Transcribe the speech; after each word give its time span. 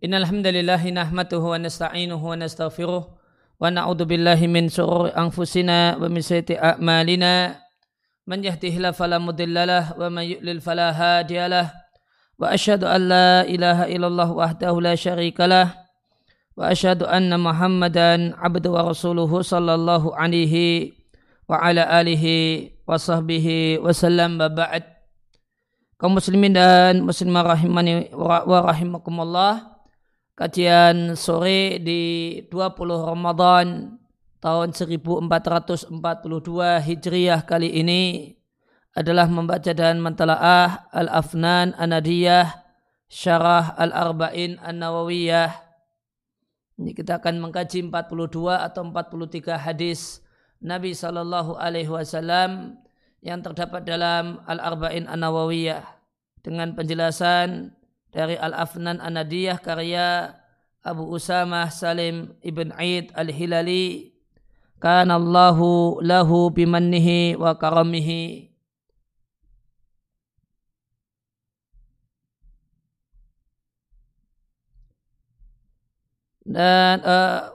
Innal 0.00 0.24
hamdalillah 0.24 0.80
nahmaduhu 0.80 1.52
wa 1.52 1.60
nasta'inuhu 1.60 2.24
wa 2.24 2.36
nastaghfiruh 2.36 3.04
wa 3.60 3.68
na'udzu 3.68 4.08
billahi 4.08 4.48
min 4.48 4.72
shururi 4.72 5.12
anfusina 5.12 6.00
wa 6.00 6.08
min 6.08 6.24
sayyiati 6.24 6.56
a'malina 6.56 7.60
man 8.24 8.40
yahdihillahu 8.40 8.96
fala 8.96 9.20
mudhillalah 9.20 10.00
wa 10.00 10.08
man 10.08 10.24
yudlil 10.24 10.64
fala 10.64 10.96
hadiyalah 10.96 11.68
wa 12.40 12.48
asyhadu 12.48 12.88
an 12.88 13.12
la 13.12 13.44
ilaha 13.44 13.84
illallah 13.92 14.28
wahdahu 14.32 14.80
la 14.80 14.96
syarikalah 14.96 15.76
wa 16.56 16.72
asyhadu 16.72 17.04
anna 17.04 17.36
muhammadan 17.36 18.32
abdu 18.40 18.72
wa 18.72 18.88
rasuluhu 18.88 19.44
sallallahu 19.44 20.16
alaihi 20.16 20.96
wa 21.44 21.60
ala 21.60 21.84
alihi 22.00 22.72
wa 22.88 22.96
sahbihi 22.96 23.84
wa 23.84 23.92
sallam 23.92 24.40
wa 24.40 24.48
ba'd 24.48 24.99
kaum 26.00 26.16
muslimin 26.16 26.56
dan 26.56 27.04
muslimah 27.04 27.44
rahimani 27.44 28.08
wa 28.16 28.40
rahimakumullah. 28.64 29.84
Kajian 30.32 31.12
sore 31.20 31.76
di 31.76 32.00
20 32.48 32.56
Ramadan 33.12 34.00
tahun 34.40 34.72
1442 34.72 35.92
Hijriah 36.80 37.44
kali 37.44 37.76
ini 37.76 38.32
adalah 38.96 39.28
membaca 39.28 39.68
dan 39.76 40.00
mentelaah 40.00 40.88
Al-Afnan 40.96 41.76
Anadiyah 41.76 42.48
Syarah 43.04 43.76
Al-Arba'in 43.76 44.56
An-Nawawiyah. 44.64 45.52
Ini 46.80 46.96
kita 46.96 47.20
akan 47.20 47.44
mengkaji 47.44 47.92
42 47.92 48.56
atau 48.56 48.80
43 48.88 49.60
hadis 49.60 50.24
Nabi 50.64 50.96
Shallallahu 50.96 51.60
Alaihi 51.60 51.92
Wasallam 51.92 52.79
yang 53.20 53.44
terdapat 53.44 53.84
dalam 53.84 54.40
Al-Arba'in 54.48 55.04
An-Nawawiyah 55.08 55.84
dengan 56.40 56.72
penjelasan 56.72 57.76
dari 58.10 58.40
Al-Afnan 58.40 58.98
Anadiyah 59.00 59.60
karya 59.60 60.36
Abu 60.80 61.04
Usamah 61.12 61.68
Salim 61.68 62.32
Ibn 62.40 62.72
Aid 62.80 63.12
Al-Hilali 63.12 64.10
Kana 64.80 65.20
Allahu 65.20 66.00
lahu 66.00 66.48
bimannihi 66.48 67.36
wa 67.36 67.52
karamihi. 67.52 68.48
Dan 76.48 77.04
uh, 77.04 77.52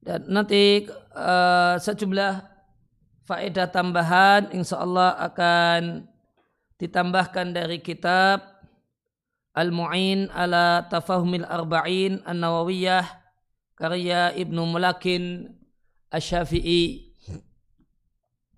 dan 0.00 0.20
nanti 0.32 0.88
uh, 1.12 1.76
sejumlah 1.76 2.49
faedah 3.30 3.70
tambahan 3.70 4.50
insya 4.50 4.82
Allah 4.82 5.14
akan 5.22 6.02
ditambahkan 6.82 7.54
dari 7.54 7.78
kitab 7.78 8.42
Al-Mu'in 9.54 10.26
ala 10.34 10.82
Tafahumil 10.90 11.46
Arba'in 11.46 12.18
An-Nawawiyah 12.26 13.06
karya 13.78 14.34
Ibnu 14.34 14.66
Mulakin 14.66 15.46
Asy-Syafi'i. 16.10 17.14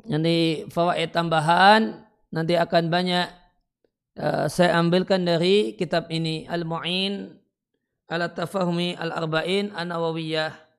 Nanti 0.08 0.64
fawaid 0.72 1.12
tambahan 1.12 2.08
nanti 2.32 2.56
akan 2.56 2.88
banyak 2.88 3.28
uh, 4.16 4.48
saya 4.48 4.80
ambilkan 4.80 5.28
dari 5.28 5.76
kitab 5.76 6.08
ini 6.08 6.48
Al-Mu'in 6.48 7.28
ala 8.08 8.32
Tafahumi 8.32 8.96
Al-Arba'in 8.96 9.76
An-Nawawiyah. 9.76 10.71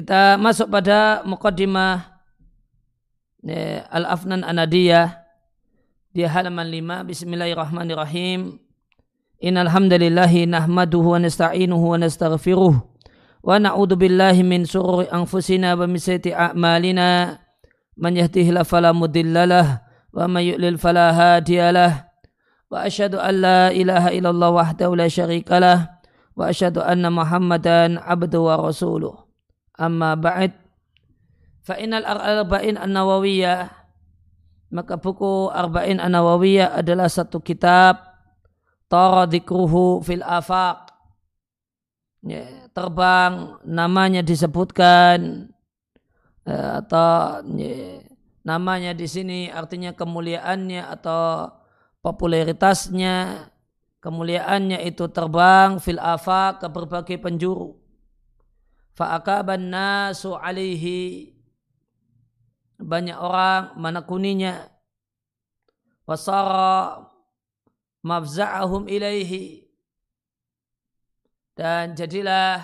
Kita 0.00 0.40
masuk 0.40 0.72
pada 0.72 1.20
mukaddimah 1.28 2.08
Al-Afnan 3.92 4.40
Anadiyah 4.48 5.12
di 6.16 6.24
halaman 6.24 6.72
5 6.72 7.04
Bismillahirrahmanirrahim. 7.04 8.56
Innal 9.44 9.68
hamdalillahi 9.68 10.48
nahmaduhu 10.48 11.04
wa 11.04 11.20
nasta'inuhu 11.20 11.84
wa 11.84 12.00
nastaghfiruh 12.00 12.80
wa 12.80 13.60
na'udzu 13.60 14.00
billahi 14.00 14.40
min 14.40 14.64
shururi 14.64 15.04
anfusina 15.12 15.76
wa 15.76 15.84
min 15.84 16.00
sayyiati 16.00 16.32
a'malina. 16.32 17.36
Man 18.00 18.16
yahdihillahu 18.16 18.64
fala 18.64 18.96
mudhillalah 18.96 19.84
wa 20.16 20.24
man 20.24 20.48
yudlil 20.48 20.80
fala 20.80 21.12
hadiyalah 21.12 22.08
wa 22.72 22.88
asyhadu 22.88 23.20
an 23.20 23.34
la 23.36 23.68
ilaha 23.68 24.08
illallah 24.16 24.48
wahdahu 24.48 24.96
la 24.96 25.12
syarikalah 25.12 26.00
wa 26.32 26.48
asyhadu 26.48 26.80
anna 26.80 27.12
muhammadan 27.12 28.00
abduhu 28.00 28.48
wa 28.48 28.64
rasuluh 28.64 29.28
Amma 29.80 30.12
ba'id 30.12 30.52
Fa'inal 31.64 32.04
arba'in 32.04 32.76
an-nawawiyah 32.76 33.72
Maka 34.76 35.00
buku 35.00 35.48
arba'in 35.48 35.96
an-nawawiyah 35.96 36.76
adalah 36.76 37.08
satu 37.08 37.40
kitab 37.40 38.10
Tara 38.90 39.22
dikruhu 39.30 40.02
fil 40.02 40.26
afaq. 40.26 40.90
Ya, 42.26 42.66
Terbang 42.74 43.62
namanya 43.62 44.18
disebutkan 44.18 45.46
ya, 46.42 46.82
Atau 46.82 47.46
ya, 47.54 48.02
namanya 48.42 48.90
di 48.90 49.06
sini 49.06 49.46
artinya 49.46 49.94
kemuliaannya 49.94 50.82
atau 50.90 51.54
popularitasnya. 52.02 53.46
Kemuliaannya 54.02 54.82
itu 54.90 55.06
terbang 55.12 55.78
fil 55.78 56.02
afaq 56.02 56.64
ke 56.64 56.68
berbagai 56.72 57.16
penjuru 57.22 57.79
fa'akaban 59.00 59.72
nasu 59.72 60.36
alaihi. 60.36 61.32
Banyak 62.76 63.16
orang 63.16 63.80
menekuninya. 63.80 64.68
Wasara 66.04 67.08
mafza'ahum 68.04 68.84
ilaihi. 68.92 69.64
Dan 71.56 71.96
jadilah 71.96 72.60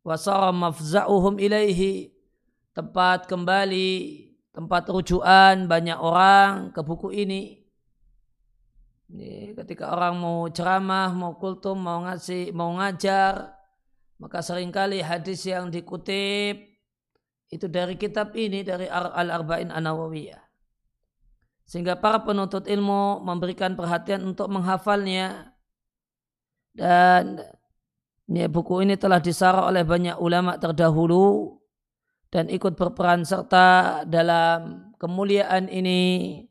wasara 0.00 0.48
mafza'uhum 0.56 1.36
ilaihi. 1.36 2.16
Tempat 2.72 3.28
kembali 3.28 4.24
tempat 4.56 4.88
rujukan 4.88 5.68
banyak 5.68 6.00
orang 6.00 6.72
ke 6.72 6.80
buku 6.80 7.12
ini. 7.12 7.60
Ini 9.12 9.52
ketika 9.52 9.92
orang 9.92 10.16
mau 10.16 10.48
ceramah, 10.48 11.12
mau 11.12 11.36
kultum, 11.36 11.80
mau 11.80 12.04
ngasih, 12.04 12.52
mau 12.56 12.72
ngajar, 12.76 13.55
maka 14.16 14.40
sering 14.40 14.72
kali 14.72 15.04
hadis 15.04 15.44
yang 15.44 15.68
dikutip 15.68 16.56
itu 17.52 17.66
dari 17.70 17.94
kitab 17.94 18.34
ini 18.34 18.66
dari 18.66 18.90
Al-Arba'in 18.90 19.70
An-Nawawiyah. 19.70 20.42
Sehingga 21.66 21.98
para 21.98 22.22
penuntut 22.22 22.70
ilmu 22.70 23.22
memberikan 23.26 23.74
perhatian 23.74 24.22
untuk 24.22 24.46
menghafalnya 24.50 25.50
dan 26.76 27.42
ya, 28.30 28.46
buku 28.46 28.86
ini 28.86 28.94
telah 28.94 29.18
disarah 29.18 29.66
oleh 29.66 29.82
banyak 29.82 30.20
ulama 30.20 30.60
terdahulu 30.60 31.58
dan 32.30 32.46
ikut 32.50 32.78
berperan 32.78 33.26
serta 33.26 34.02
dalam 34.06 34.92
kemuliaan 35.00 35.66
ini 35.70 36.44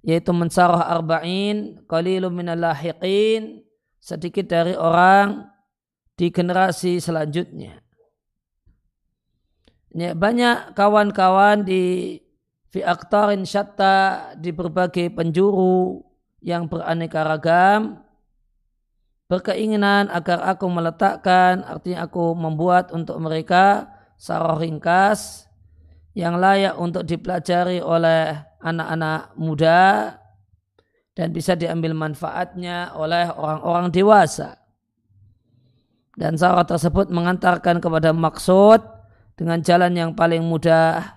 yaitu 0.00 0.32
mensarah 0.32 0.88
arba'in 0.88 1.84
qalilun 1.84 2.32
minal 2.32 2.72
sedikit 4.00 4.48
dari 4.48 4.72
orang 4.72 5.49
di 6.20 6.28
generasi 6.28 7.00
selanjutnya. 7.00 7.80
Ya, 9.96 10.12
banyak 10.12 10.76
kawan-kawan 10.76 11.64
di 11.64 12.20
fi 12.68 12.84
aktarin 12.84 13.48
syatta 13.48 14.36
di 14.36 14.52
berbagai 14.52 15.08
penjuru 15.16 16.04
yang 16.44 16.68
beraneka 16.68 17.24
ragam 17.24 18.04
berkeinginan 19.32 20.12
agar 20.12 20.44
aku 20.44 20.68
meletakkan 20.68 21.64
artinya 21.64 22.06
aku 22.06 22.36
membuat 22.36 22.92
untuk 22.92 23.18
mereka 23.18 23.90
sarah 24.14 24.60
ringkas 24.60 25.50
yang 26.14 26.38
layak 26.38 26.78
untuk 26.78 27.02
dipelajari 27.02 27.82
oleh 27.82 28.38
anak-anak 28.62 29.34
muda 29.34 30.14
dan 31.18 31.34
bisa 31.34 31.58
diambil 31.58 31.94
manfaatnya 31.94 32.94
oleh 32.94 33.26
orang-orang 33.34 33.90
dewasa 33.90 34.60
dan 36.20 36.36
syarat 36.36 36.68
tersebut 36.68 37.08
mengantarkan 37.08 37.80
kepada 37.80 38.12
maksud 38.12 38.84
dengan 39.40 39.64
jalan 39.64 39.96
yang 39.96 40.12
paling 40.12 40.44
mudah 40.44 41.16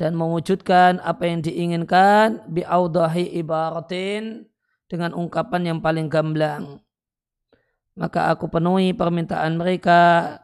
dan 0.00 0.16
mewujudkan 0.16 0.96
apa 1.04 1.28
yang 1.28 1.44
diinginkan 1.44 2.48
bi'audahi 2.48 3.36
ibaratin 3.36 4.48
dengan 4.88 5.12
ungkapan 5.12 5.76
yang 5.76 5.78
paling 5.84 6.08
gamblang. 6.08 6.80
Maka 8.00 8.32
aku 8.32 8.48
penuhi 8.48 8.96
permintaan 8.96 9.60
mereka, 9.60 10.40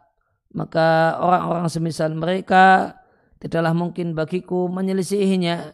maka 0.52 1.16
orang-orang 1.16 1.72
semisal 1.72 2.12
mereka 2.12 3.00
tidaklah 3.40 3.72
mungkin 3.72 4.12
bagiku 4.12 4.68
menyelisihinya 4.68 5.72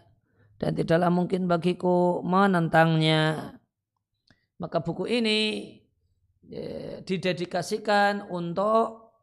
dan 0.62 0.78
tidaklah 0.78 1.10
mungkin 1.10 1.50
bagiku 1.50 2.22
menentangnya. 2.22 3.58
Maka 4.62 4.78
buku 4.78 5.10
ini 5.10 5.38
didedikasikan 7.02 8.28
untuk 8.28 9.16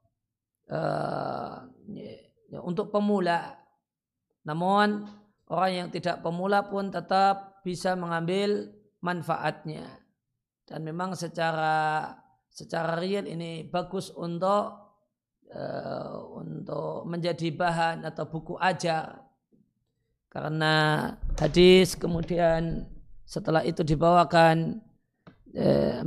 uh, 0.69 1.61
untuk 2.65 2.89
pemula. 2.89 3.53
Namun 4.45 5.05
orang 5.49 5.71
yang 5.73 5.87
tidak 5.93 6.25
pemula 6.25 6.65
pun 6.65 6.89
tetap 6.89 7.61
bisa 7.61 7.93
mengambil 7.93 8.73
manfaatnya. 9.05 9.85
Dan 10.65 10.85
memang 10.85 11.13
secara 11.13 12.09
secara 12.49 12.97
real 12.97 13.25
ini 13.29 13.65
bagus 13.65 14.09
untuk 14.13 14.73
uh, 15.53 16.13
untuk 16.33 17.05
menjadi 17.05 17.53
bahan 17.53 18.05
atau 18.05 18.25
buku 18.25 18.57
ajar. 18.57 19.21
Karena 20.29 21.09
hadis 21.41 21.97
kemudian 21.97 22.85
setelah 23.25 23.65
itu 23.65 23.81
dibawakan 23.81 24.81
eh, 25.56 26.01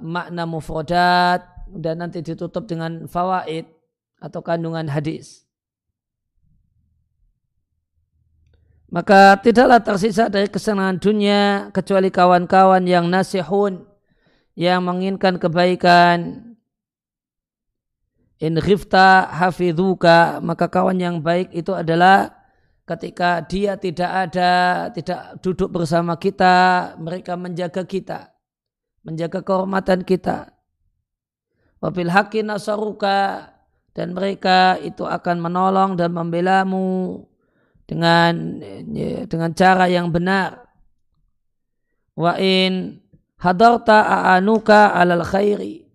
makna 0.00 0.44
mufradat 0.44 1.44
dan 1.70 2.02
nanti 2.02 2.24
ditutup 2.24 2.66
dengan 2.66 3.06
fawaid 3.06 3.68
atau 4.20 4.40
kandungan 4.42 4.90
hadis. 4.90 5.48
Maka 8.90 9.38
tidaklah 9.38 9.78
tersisa 9.78 10.26
dari 10.26 10.50
kesenangan 10.50 10.98
dunia 10.98 11.70
kecuali 11.70 12.10
kawan-kawan 12.10 12.82
yang 12.90 13.06
nasihun, 13.06 13.86
yang 14.58 14.82
menginginkan 14.82 15.38
kebaikan. 15.38 16.50
In 18.40 18.58
ghifta 18.58 19.30
hafidhuka, 19.30 20.42
maka 20.42 20.66
kawan 20.66 20.98
yang 20.98 21.16
baik 21.22 21.54
itu 21.54 21.70
adalah 21.70 22.34
ketika 22.88 23.46
dia 23.46 23.78
tidak 23.78 24.10
ada, 24.10 24.52
tidak 24.90 25.38
duduk 25.38 25.70
bersama 25.70 26.18
kita, 26.18 26.96
mereka 26.98 27.38
menjaga 27.38 27.86
kita, 27.86 28.29
menjaga 29.02 29.40
kehormatan 29.40 30.04
kita. 30.04 30.52
Wabil 31.80 32.12
haki 32.12 32.44
nasaruka, 32.44 33.48
dan 33.96 34.14
mereka 34.14 34.78
itu 34.78 35.02
akan 35.02 35.42
menolong 35.42 35.98
dan 35.98 36.14
membelamu 36.14 37.24
dengan 37.88 38.62
ya, 38.94 39.26
dengan 39.26 39.50
cara 39.56 39.90
yang 39.90 40.14
benar. 40.14 40.62
Wa 42.14 42.38
in 42.38 43.02
hadarta 43.40 44.06
a'anuka 44.06 44.94
alal 44.94 45.26
khairi. 45.26 45.88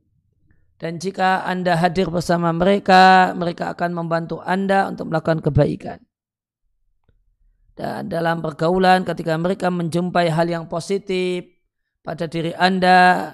Dan 0.75 0.99
jika 0.99 1.47
Anda 1.47 1.79
hadir 1.79 2.11
bersama 2.11 2.51
mereka, 2.51 3.31
mereka 3.31 3.71
akan 3.71 3.95
membantu 3.95 4.43
Anda 4.43 4.91
untuk 4.91 5.07
melakukan 5.07 5.39
kebaikan. 5.39 6.03
Dan 7.75 8.11
dalam 8.11 8.43
pergaulan 8.43 9.07
ketika 9.07 9.39
mereka 9.39 9.71
menjumpai 9.71 10.27
hal 10.27 10.51
yang 10.51 10.67
positif 10.67 11.54
pada 12.05 12.29
diri 12.29 12.53
Anda, 12.53 13.33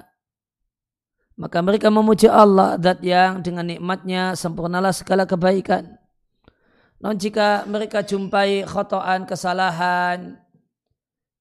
maka 1.35 1.59
mereka 1.59 1.91
memuji 1.91 2.31
Allah, 2.31 2.79
zat 2.79 3.03
yang 3.03 3.44
dengan 3.44 3.68
nikmatnya 3.68 4.33
sempurnalah 4.39 4.95
segala 4.95 5.27
kebaikan. 5.27 6.00
Non 7.03 7.18
jika 7.18 7.68
mereka 7.68 8.06
jumpai 8.06 8.63
khotoan 8.63 9.27
kesalahan, 9.27 10.39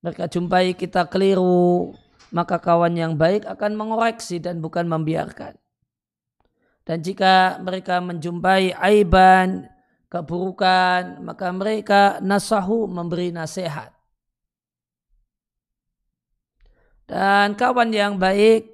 mereka 0.00 0.24
jumpai 0.26 0.72
kita 0.74 1.06
keliru, 1.06 1.92
maka 2.32 2.56
kawan 2.56 2.96
yang 2.96 3.14
baik 3.14 3.44
akan 3.44 3.76
mengoreksi 3.76 4.40
dan 4.40 4.58
bukan 4.64 4.88
membiarkan. 4.88 5.54
Dan 6.88 7.04
jika 7.04 7.60
mereka 7.60 8.00
menjumpai 8.00 8.74
aiban, 8.74 9.68
keburukan, 10.08 11.22
maka 11.22 11.52
mereka 11.52 12.18
nasahu 12.24 12.88
memberi 12.88 13.30
nasihat. 13.30 13.99
Dan 17.10 17.58
kawan 17.58 17.90
yang 17.90 18.22
baik 18.22 18.70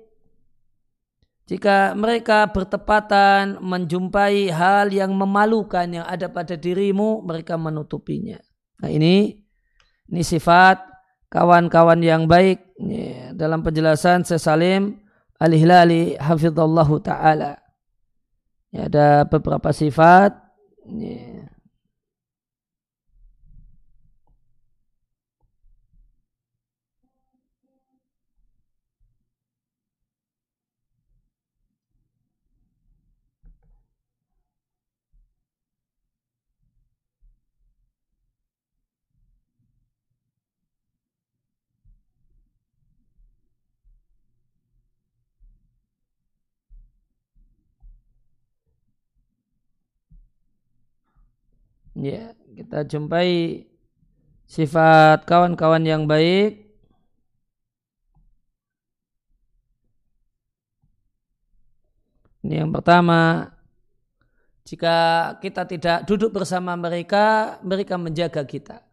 jika 1.48 1.96
mereka 1.96 2.50
bertepatan 2.52 3.62
menjumpai 3.64 4.52
hal 4.52 4.92
yang 4.92 5.14
memalukan 5.16 5.88
yang 5.88 6.04
ada 6.04 6.28
pada 6.28 6.52
dirimu, 6.58 7.24
mereka 7.24 7.56
menutupinya. 7.56 8.36
Nah 8.82 8.90
ini, 8.92 9.40
ini 10.10 10.22
sifat 10.26 10.84
kawan-kawan 11.32 12.02
yang 12.02 12.26
baik 12.26 12.76
ini, 12.82 13.32
dalam 13.32 13.64
penjelasan 13.64 14.26
Sesalim 14.26 15.00
Al-Hilali 15.38 16.18
Hafizallahu 16.18 17.00
Ta'ala. 17.00 17.56
Ya, 18.74 18.90
ada 18.90 19.24
beberapa 19.24 19.70
sifat. 19.70 20.34
Ini, 20.82 21.45
ya 52.12 52.24
kita 52.56 52.86
jumpai 52.86 53.64
sifat 54.46 55.26
kawan-kawan 55.26 55.82
yang 55.82 56.06
baik. 56.06 56.66
Ini 62.46 62.62
yang 62.62 62.70
pertama 62.70 63.50
jika 64.62 64.96
kita 65.42 65.66
tidak 65.66 65.98
duduk 66.06 66.30
bersama 66.30 66.78
mereka 66.78 67.58
mereka 67.66 67.98
menjaga 67.98 68.46
kita. 68.46 68.86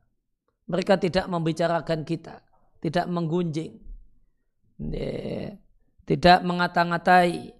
Mereka 0.66 0.98
tidak 0.98 1.25
membicarakan 1.30 2.01
kita 2.01 2.42
tidak 2.83 3.07
menggunjing 3.07 3.80
tidak 6.04 6.39
mengata-ngatai. 6.44 7.56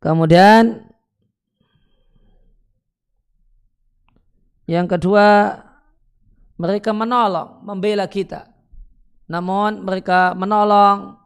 Kemudian 0.00 0.85
Yang 4.66 4.98
kedua, 4.98 5.54
mereka 6.58 6.90
menolong, 6.90 7.62
membela 7.62 8.10
kita. 8.10 8.50
Namun 9.30 9.86
mereka 9.86 10.34
menolong 10.34 11.18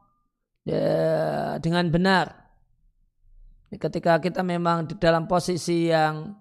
ya, 0.68 1.56
dengan 1.60 1.88
benar. 1.88 2.36
Ketika 3.70 4.20
kita 4.20 4.44
memang 4.44 4.90
di 4.90 4.94
dalam 4.98 5.24
posisi 5.24 5.88
yang 5.88 6.36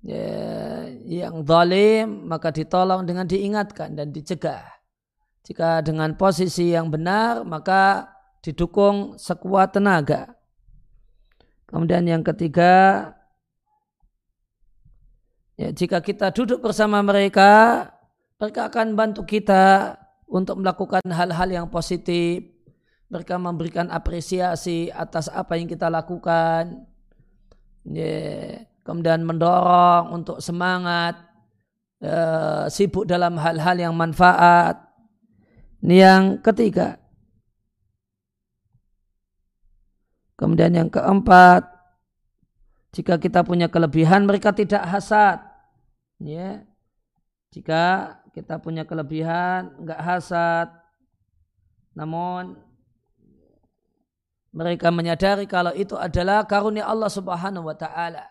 ya, 0.00 0.88
yang 1.04 1.44
zalim, 1.44 2.24
maka 2.30 2.48
ditolong 2.54 3.04
dengan 3.04 3.28
diingatkan 3.28 3.92
dan 3.92 4.08
dicegah. 4.08 4.64
Jika 5.44 5.82
dengan 5.84 6.14
posisi 6.14 6.72
yang 6.72 6.88
benar, 6.92 7.42
maka 7.44 8.12
didukung 8.40 9.18
sekuat 9.18 9.76
tenaga. 9.76 10.36
Kemudian 11.66 12.06
yang 12.06 12.22
ketiga, 12.22 13.02
Ya, 15.60 15.68
jika 15.76 16.00
kita 16.00 16.32
duduk 16.32 16.64
bersama 16.64 17.04
mereka, 17.04 17.84
mereka 18.40 18.72
akan 18.72 18.96
bantu 18.96 19.28
kita 19.28 19.92
untuk 20.24 20.64
melakukan 20.64 21.04
hal-hal 21.04 21.52
yang 21.52 21.66
positif. 21.68 22.48
Mereka 23.12 23.36
memberikan 23.36 23.92
apresiasi 23.92 24.88
atas 24.88 25.28
apa 25.28 25.60
yang 25.60 25.68
kita 25.68 25.92
lakukan. 25.92 26.88
Ya, 27.84 28.64
kemudian 28.88 29.20
mendorong 29.20 30.16
untuk 30.16 30.40
semangat, 30.40 31.20
ya, 32.00 32.64
sibuk 32.72 33.04
dalam 33.04 33.36
hal-hal 33.36 33.76
yang 33.76 33.92
manfaat. 33.92 34.80
Ini 35.84 35.96
yang 36.00 36.22
ketiga. 36.40 36.96
Kemudian 40.40 40.72
yang 40.72 40.88
keempat, 40.88 41.68
jika 42.96 43.20
kita 43.20 43.44
punya 43.44 43.68
kelebihan, 43.68 44.24
mereka 44.24 44.56
tidak 44.56 44.88
hasad 44.88 45.49
ya. 46.20 46.62
Jika 47.50 48.14
kita 48.30 48.62
punya 48.62 48.86
kelebihan 48.86 49.74
enggak 49.82 50.00
hasad 50.00 50.68
namun 51.98 52.54
mereka 54.50 54.90
menyadari 54.90 55.46
kalau 55.46 55.70
itu 55.74 55.94
adalah 55.94 56.46
karunia 56.46 56.86
Allah 56.86 57.10
Subhanahu 57.10 57.66
wa 57.66 57.74
taala. 57.74 58.26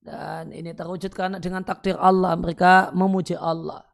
Dan 0.00 0.52
ini 0.56 0.72
terwujud 0.72 1.12
karena 1.12 1.36
dengan 1.36 1.60
takdir 1.60 1.96
Allah 2.00 2.32
mereka 2.36 2.88
memuji 2.96 3.36
Allah. 3.36 3.84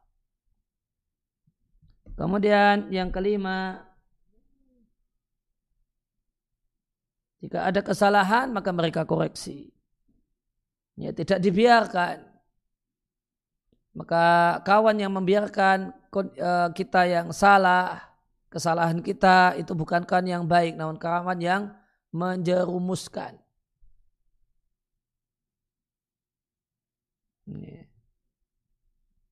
Kemudian 2.15 2.89
yang 2.89 3.11
kelima 3.11 3.83
jika 7.43 7.67
ada 7.67 7.83
kesalahan 7.83 8.55
maka 8.55 8.71
mereka 8.71 9.03
koreksi. 9.03 9.71
Ya 10.97 11.13
tidak 11.13 11.43
dibiarkan 11.43 12.36
maka 13.97 14.61
kawan 14.61 15.01
yang 15.01 15.09
membiarkan 15.17 15.89
eh, 16.37 16.69
kita 16.77 17.09
yang 17.09 17.33
salah, 17.33 18.13
kesalahan 18.53 19.01
kita 19.01 19.57
itu 19.57 19.73
bukan 19.73 20.05
kawan 20.05 20.29
yang 20.29 20.43
baik, 20.45 20.77
namun 20.77 21.01
kawan 21.01 21.41
yang 21.41 21.73
menjerumuskan. 22.13 23.41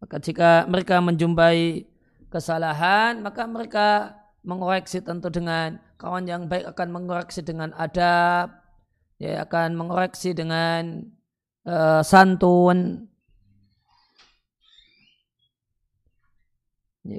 Maka 0.01 0.22
jika 0.22 0.65
mereka 0.65 0.98
menjumpai 1.01 1.86
kesalahan, 2.34 3.22
maka 3.22 3.43
mereka 3.45 4.17
mengoreksi 4.45 5.01
tentu 5.01 5.29
dengan 5.34 5.81
kawan 5.98 6.25
yang 6.29 6.45
baik 6.45 6.69
akan 6.74 6.89
mengoreksi 6.93 7.41
dengan 7.41 7.74
adab, 7.74 8.53
ya 9.17 9.41
akan 9.45 9.74
mengoreksi 9.74 10.38
dengan 10.38 11.10
uh, 11.65 12.05
santun. 12.05 13.10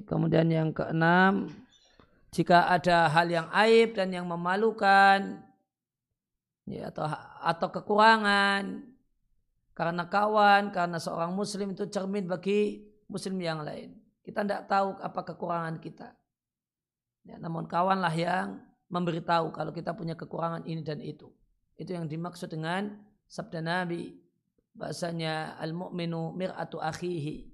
Kemudian 0.07 0.51
yang 0.51 0.75
keenam, 0.75 1.47
jika 2.35 2.67
ada 2.67 3.07
hal 3.07 3.31
yang 3.31 3.47
aib 3.55 3.95
dan 3.95 4.11
yang 4.11 4.27
memalukan, 4.27 5.41
ya, 6.67 6.91
atau 6.91 7.07
atau 7.41 7.69
kekurangan 7.71 8.83
karena 9.77 10.05
kawan, 10.11 10.75
karena 10.75 10.99
seorang 10.99 11.31
muslim 11.33 11.73
itu 11.73 11.87
cermin 11.87 12.27
bagi 12.27 12.83
muslim 13.07 13.39
yang 13.39 13.63
lain. 13.63 13.95
Kita 14.27 14.43
tidak 14.43 14.67
tahu 14.67 14.99
apa 14.99 15.21
kekurangan 15.23 15.79
kita. 15.79 16.11
Ya, 17.23 17.39
namun 17.39 17.71
kawanlah 17.71 18.11
yang 18.11 18.59
memberitahu 18.91 19.55
kalau 19.55 19.71
kita 19.71 19.95
punya 19.95 20.19
kekurangan 20.19 20.67
ini 20.67 20.83
dan 20.83 20.99
itu. 20.99 21.31
Itu 21.79 21.95
yang 21.95 22.11
dimaksud 22.11 22.51
dengan 22.51 22.99
sabda 23.31 23.63
Nabi. 23.63 24.19
Bahasanya 24.77 25.57
al-mu'minu 25.63 26.35
mir'atu 26.35 26.83
akhihi. 26.83 27.49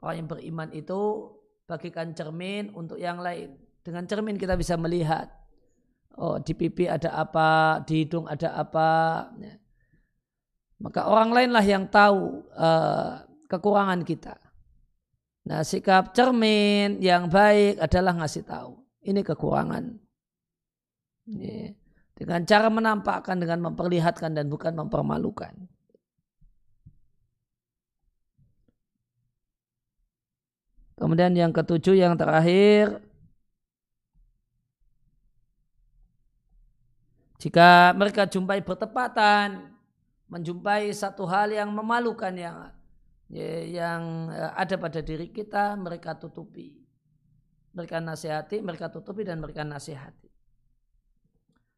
Orang 0.00 0.24
yang 0.24 0.28
beriman 0.28 0.70
itu 0.72 1.00
bagikan 1.70 2.10
cermin 2.10 2.74
untuk 2.74 2.98
yang 2.98 3.22
lain. 3.22 3.54
Dengan 3.86 4.02
cermin 4.10 4.34
kita 4.34 4.58
bisa 4.58 4.74
melihat. 4.74 5.30
Oh 6.18 6.42
di 6.42 6.50
pipi 6.58 6.90
ada 6.90 7.14
apa, 7.14 7.78
di 7.86 8.02
hidung 8.02 8.26
ada 8.26 8.58
apa. 8.58 8.90
Ya. 9.38 9.54
Maka 10.82 11.06
orang 11.06 11.30
lainlah 11.30 11.62
yang 11.62 11.86
tahu 11.86 12.42
uh, 12.58 13.22
kekurangan 13.46 14.02
kita. 14.02 14.34
Nah 15.46 15.62
sikap 15.62 16.10
cermin 16.10 16.98
yang 16.98 17.30
baik 17.30 17.78
adalah 17.78 18.18
ngasih 18.18 18.42
tahu. 18.42 18.74
Ini 19.06 19.22
kekurangan. 19.22 19.84
Ini. 21.30 21.78
Dengan 22.20 22.44
cara 22.44 22.68
menampakkan, 22.68 23.40
dengan 23.40 23.72
memperlihatkan 23.72 24.36
dan 24.36 24.52
bukan 24.52 24.76
mempermalukan. 24.76 25.56
Kemudian 31.00 31.32
yang 31.32 31.48
ketujuh, 31.48 31.96
yang 31.96 32.12
terakhir, 32.12 33.00
jika 37.40 37.96
mereka 37.96 38.28
jumpai 38.28 38.60
bertepatan, 38.60 39.72
menjumpai 40.28 40.92
satu 40.92 41.24
hal 41.24 41.48
yang 41.56 41.72
memalukan 41.72 42.36
yang 42.36 42.68
Ya, 43.30 43.62
yang 43.62 44.26
eh, 44.34 44.50
ada 44.58 44.74
pada 44.74 44.98
diri 44.98 45.30
kita 45.30 45.78
mereka 45.78 46.18
tutupi. 46.18 46.74
Mereka 47.70 48.02
nasihati, 48.02 48.58
mereka 48.58 48.90
tutupi 48.90 49.22
dan 49.22 49.38
mereka 49.38 49.62
nasihati. 49.62 50.26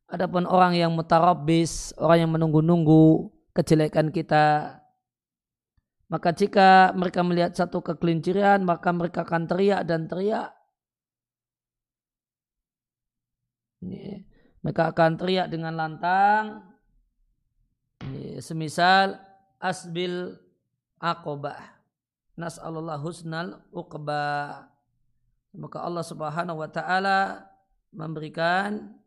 Adapun 0.09 0.49
orang 0.49 0.73
yang 0.73 0.88
mutarabis, 0.97 1.93
orang 2.00 2.25
yang 2.25 2.33
menunggu-nunggu 2.33 3.29
kejelekan 3.52 4.09
kita, 4.09 4.81
maka 6.12 6.28
jika 6.37 6.92
mereka 6.92 7.25
melihat 7.25 7.57
satu 7.57 7.81
kekelinciran, 7.81 8.61
maka 8.69 8.92
mereka 8.92 9.25
akan 9.25 9.49
teriak 9.49 9.81
dan 9.88 10.04
teriak. 10.04 10.52
Mereka 14.62 14.92
akan 14.92 15.16
teriak 15.16 15.49
dengan 15.49 15.73
lantang. 15.73 16.69
Semisal 18.45 19.16
asbil 19.57 20.37
aqobah. 21.00 21.59
Nas'alullah 22.37 23.00
husnal 23.00 23.64
uqba. 23.73 24.69
Maka 25.57 25.78
Allah 25.81 26.04
subhanahu 26.07 26.61
wa 26.61 26.71
ta'ala 26.71 27.49
memberikan 27.90 29.00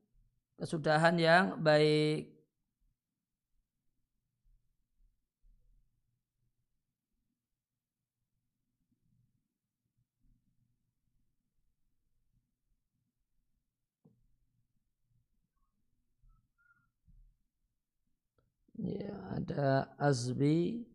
kesudahan 0.58 1.16
yang 1.22 1.44
baik. 1.62 2.35
Ya, 18.86 19.15
ada 19.36 19.89
azbi. 19.98 20.86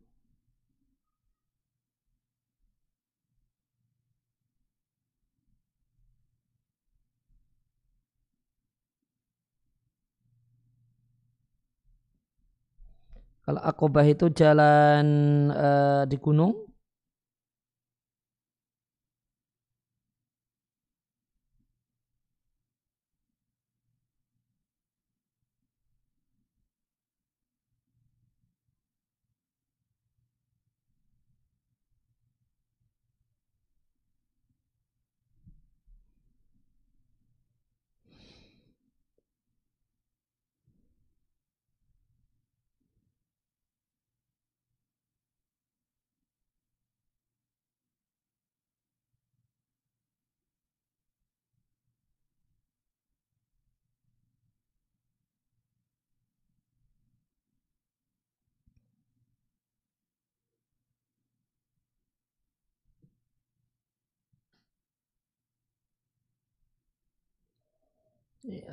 Kalau 13.45 13.61
akobah 13.65 14.07
itu 14.07 14.27
jalan 14.31 15.07
uh, 15.51 16.03
di 16.07 16.17
gunung, 16.21 16.70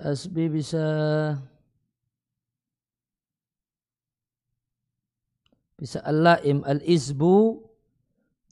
Asbi 0.02 0.48
bisa. 0.48 0.86
Bisa 5.78 6.02
al-laim 6.02 6.66
al-isbu. 6.66 7.62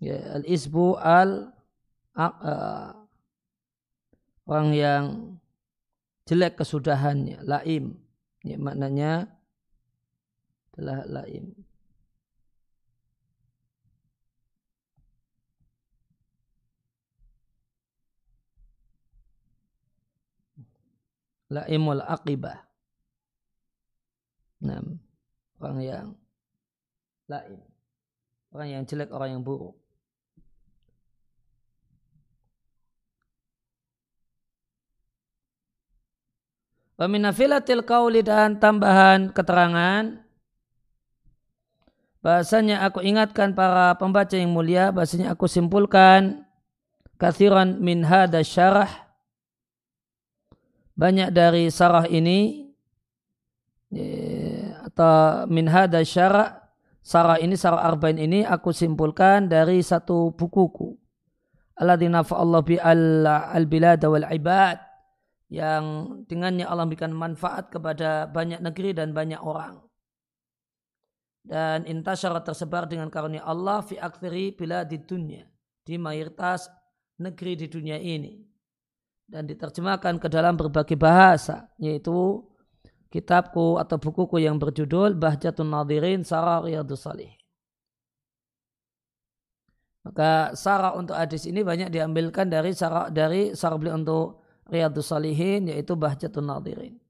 Ya 0.03 0.37
al-isbu 0.37 0.99
al 0.99 1.55
uh, 2.13 2.91
orang 4.45 4.69
yang 4.75 5.03
jelek 6.29 6.61
kesudahannya 6.61 7.41
laim. 7.41 7.97
Ya 8.45 8.61
maknanya 8.61 9.31
adalah 10.75 11.07
laim 11.07 11.64
laimul 21.49 22.01
aqibah. 22.01 22.65
Nah, 24.65 24.81
orang 25.61 25.79
yang 25.83 26.07
laim. 27.29 27.61
Orang 28.55 28.69
yang 28.71 28.83
jelek, 28.87 29.11
orang 29.11 29.35
yang 29.35 29.43
buruk. 29.43 29.75
Waminafilatil 36.95 37.83
kauli 37.83 38.23
dan 38.23 38.55
tambahan 38.55 39.27
keterangan 39.35 40.23
bahasanya 42.23 42.87
aku 42.87 43.03
ingatkan 43.03 43.51
para 43.51 43.93
pembaca 43.99 44.31
yang 44.33 44.55
mulia 44.55 44.95
bahasanya 44.95 45.35
aku 45.35 45.45
simpulkan 45.45 46.47
kathiran 47.19 47.83
min 47.83 48.07
hada 48.07 48.39
syarah 48.41 49.04
banyak 50.95 51.29
dari 51.35 51.67
sarah 51.67 52.07
ini 52.07 52.71
ya, 53.91 54.79
atau 54.87 55.45
min 55.51 55.67
hada 55.67 56.01
syara 56.07 56.71
sarah 57.03 57.37
ini 57.37 57.59
sarah 57.59 57.83
arba'in 57.83 58.17
ini 58.17 58.47
aku 58.47 58.71
simpulkan 58.71 59.51
dari 59.51 59.83
satu 59.83 60.31
bukuku 60.31 60.95
alladzina 61.75 62.23
Allah 62.23 62.61
bi 62.63 62.79
al, 62.79 63.27
al 63.27 63.65
bilad 63.67 64.01
wal 64.07 64.25
ibad 64.31 64.79
yang 65.51 65.83
dengannya 66.25 66.65
Allah 66.65 66.89
memberikan 66.89 67.13
manfaat 67.13 67.69
kepada 67.69 68.25
banyak 68.25 68.63
negeri 68.65 68.97
dan 68.97 69.13
banyak 69.13 69.37
orang. 69.37 69.85
dan 71.45 71.85
intasyara 71.85 72.41
tersebar 72.41 72.89
dengan 72.89 73.05
karunia 73.13 73.45
Allah 73.45 73.85
fi 73.85 74.01
aktsiri 74.01 74.57
bila 74.57 74.81
di 74.81 74.97
dunia 74.97 75.45
di 75.85 75.93
mayoritas 76.01 76.65
negeri 77.21 77.53
di 77.53 77.69
dunia 77.69 78.01
ini 78.01 78.41
dan 79.25 79.49
diterjemahkan 79.49 80.21
ke 80.21 80.27
dalam 80.29 80.53
berbagai 80.53 80.97
bahasa 80.97 81.69
yaitu 81.81 82.45
kitabku 83.09 83.81
atau 83.81 83.97
bukuku 83.97 84.43
yang 84.43 84.61
berjudul 84.61 85.17
Bahjatun 85.17 85.71
Nadirin 85.71 86.21
Sarah 86.21 86.61
Riyadus 86.61 87.05
Salih. 87.05 87.31
Maka 90.05 90.53
sarah 90.53 90.93
untuk 90.93 91.17
hadis 91.17 91.49
ini 91.49 91.65
banyak 91.65 91.89
diambilkan 91.89 92.45
dari 92.45 92.77
sarah 92.77 93.09
dari 93.09 93.57
sarah 93.57 93.81
beli 93.81 93.89
untuk 93.89 94.45
Riyadus 94.69 95.09
Salihin 95.09 95.65
yaitu 95.65 95.97
Bahjatun 95.97 96.45
Nadirin. 96.45 97.01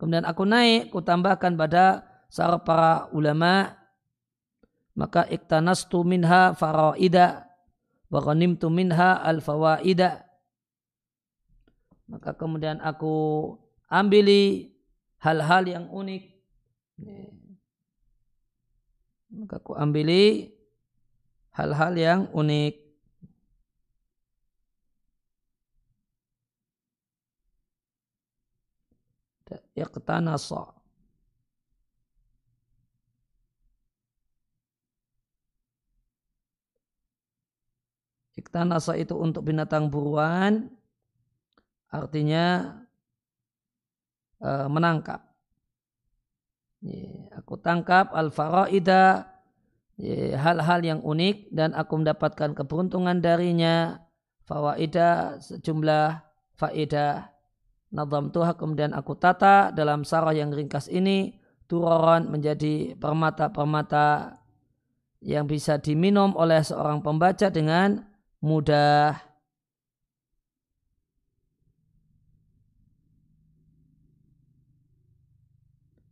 Kemudian 0.00 0.24
aku 0.24 0.48
naik, 0.48 0.88
ku 0.88 1.04
tambahkan 1.04 1.52
pada 1.54 2.08
sarah 2.32 2.64
para 2.64 3.12
ulama 3.12 3.76
maka 4.96 5.28
iktanastu 5.28 6.00
minha 6.04 6.56
faraida 6.56 7.51
wa 8.12 8.20
ghanimtu 8.20 8.68
minha 8.68 9.16
al 9.24 9.40
fawaida 9.40 10.28
maka 12.12 12.36
kemudian 12.36 12.76
aku 12.84 13.56
ambili 13.88 14.68
hal-hal 15.16 15.64
yang 15.64 15.88
unik. 15.88 16.24
Maka 19.32 19.56
aku 19.56 19.72
ambili 19.72 20.52
hal-hal 21.56 21.96
yang 21.96 22.28
unik. 22.36 22.84
Iqtanasa 29.72 30.81
Iktanasa 38.32 38.96
itu 38.96 39.12
untuk 39.18 39.44
binatang 39.44 39.92
buruan 39.92 40.72
artinya 41.92 42.80
uh, 44.40 44.68
menangkap. 44.68 45.20
aku 47.38 47.54
tangkap 47.62 48.10
al-faraida 48.10 49.30
hal-hal 50.34 50.80
yang 50.82 50.98
unik 50.98 51.54
dan 51.54 51.78
aku 51.78 51.94
mendapatkan 52.02 52.58
keberuntungan 52.58 53.22
darinya 53.22 54.02
fawaida 54.42 55.38
sejumlah 55.38 56.26
faedah 56.58 57.32
Nadam 57.92 58.32
tuha 58.32 58.56
kemudian 58.56 58.96
aku 58.96 59.12
tata 59.20 59.68
dalam 59.68 60.00
sarah 60.08 60.32
yang 60.32 60.48
ringkas 60.48 60.88
ini 60.88 61.36
turoran 61.68 62.24
menjadi 62.24 62.96
permata-permata 62.96 64.40
yang 65.20 65.44
bisa 65.44 65.76
diminum 65.76 66.32
oleh 66.32 66.64
seorang 66.64 67.04
pembaca 67.04 67.52
dengan 67.52 68.00
mudah. 68.42 69.16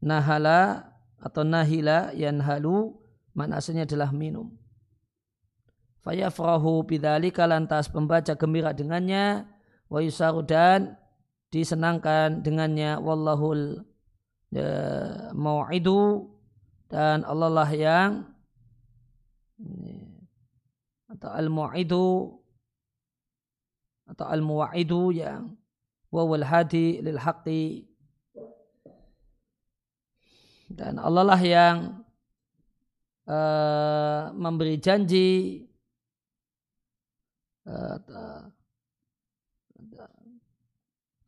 Nahala 0.01 0.89
atau 1.21 1.45
nahila 1.45 2.09
yang 2.17 2.41
halu 2.41 2.97
mana 3.37 3.61
aslinya 3.61 3.85
adalah 3.85 4.09
minum. 4.17 4.49
Fayafrahu 6.01 6.89
bidhalika 6.89 7.45
lantas 7.45 7.93
pembaca 7.93 8.33
gembira 8.33 8.73
dengannya 8.73 9.45
wa 9.93 10.01
yusaru 10.01 10.41
dan 10.41 10.97
disenangkan 11.53 12.41
dengannya 12.41 12.97
wallahul 12.97 13.85
ya, 14.49 14.73
mau'idu 15.37 16.33
dan 16.89 17.21
Allah 17.29 17.51
lah 17.53 17.71
yang 17.71 18.11
atau 21.21 21.37
al-mu'idu 21.37 22.33
atau 24.09 24.25
al-muwa'idu 24.25 25.13
yang 25.13 25.53
wawal 26.09 26.49
hadi 26.49 27.05
lil 27.05 27.21
haqqi. 27.21 27.85
Dan 30.73 30.97
Allah 30.97 31.29
lah 31.29 31.41
yang 31.45 31.77
uh, 33.29 34.33
memberi 34.33 34.81
janji 34.81 35.61
uh, 37.69 38.49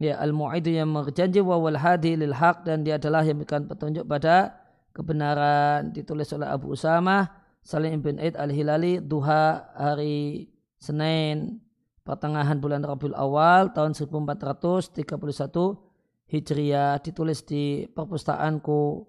ya 0.00 0.18
al-mu'idu 0.24 0.72
yang 0.72 0.88
berjanji 0.88 1.44
wa 1.44 1.60
wal 1.60 1.76
hadi 1.76 2.16
lil 2.16 2.32
haq 2.32 2.64
dan 2.64 2.80
dia 2.80 2.96
adalah 2.96 3.22
yang 3.28 3.38
memberikan 3.38 3.68
petunjuk 3.68 4.08
pada 4.08 4.56
kebenaran 4.96 5.92
ditulis 5.92 6.32
oleh 6.32 6.48
Abu 6.48 6.72
Usama 6.72 7.41
Salim 7.62 8.02
bin 8.02 8.18
Aid 8.18 8.34
al-Hilali 8.34 8.98
duha 8.98 9.70
hari 9.78 10.50
Senin 10.82 11.62
pertengahan 12.02 12.58
bulan 12.58 12.82
Rabiul 12.82 13.14
Awal 13.14 13.70
tahun 13.70 13.94
1431 13.94 15.06
Hijriah 16.26 16.98
ditulis 16.98 17.46
di 17.46 17.86
perpustakaanku 17.86 19.06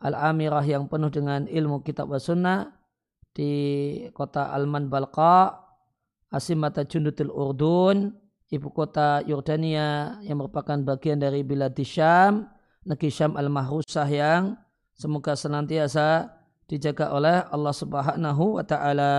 Al-Amirah 0.00 0.64
yang 0.64 0.92
penuh 0.92 1.08
dengan 1.08 1.48
ilmu 1.48 1.80
kitab 1.80 2.12
wa 2.12 2.20
sunnah 2.20 2.68
di 3.32 3.52
kota 4.12 4.52
Alman 4.52 4.92
Balqa 4.92 5.64
Asimata 6.28 6.84
Jundutul 6.84 7.32
Urdun 7.32 8.12
ibu 8.50 8.68
kota 8.74 9.24
Yordania 9.24 10.20
yang 10.26 10.42
merupakan 10.42 10.76
bagian 10.82 11.22
dari 11.22 11.46
Biladi 11.46 11.86
Syam, 11.86 12.50
negeri 12.84 13.08
Syam 13.08 13.38
al-Mahrusah 13.38 14.08
yang 14.10 14.58
semoga 14.92 15.38
senantiasa 15.38 16.39
dijaga 16.70 17.10
oleh 17.10 17.42
Allah 17.50 17.74
Subhanahu 17.74 18.62
wa 18.62 18.62
taala. 18.62 19.14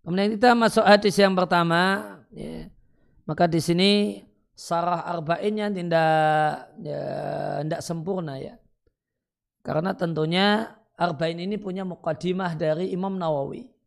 Kemudian 0.00 0.32
kita 0.40 0.56
masuk 0.56 0.88
hadis 0.88 1.20
yang 1.20 1.36
pertama. 1.36 2.16
Ya. 2.32 2.72
Maka 3.28 3.44
di 3.44 3.60
sini 3.60 4.24
sarah 4.56 5.04
arba'innya 5.04 5.68
tidak 5.68 6.16
ya, 6.80 7.04
tidak 7.60 7.84
sempurna 7.84 8.40
ya. 8.40 8.56
Karena 9.60 9.92
tentunya 9.92 10.80
arba'in 10.96 11.44
ini 11.44 11.60
punya 11.60 11.84
mukadimah 11.84 12.56
dari 12.56 12.88
Imam 12.88 13.20
Nawawi. 13.20 13.77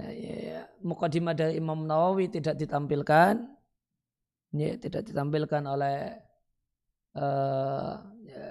Nah, 0.00 0.08
ya, 0.16 0.36
ya. 0.40 0.60
Mukadimah 0.80 1.36
dari 1.36 1.60
Imam 1.60 1.84
Nawawi 1.84 2.32
tidak 2.32 2.56
ditampilkan. 2.56 3.44
Ya, 4.56 4.80
tidak 4.80 5.04
ditampilkan 5.06 5.62
oleh 5.68 6.16
uh, 7.14 7.94
ya, 8.24 8.48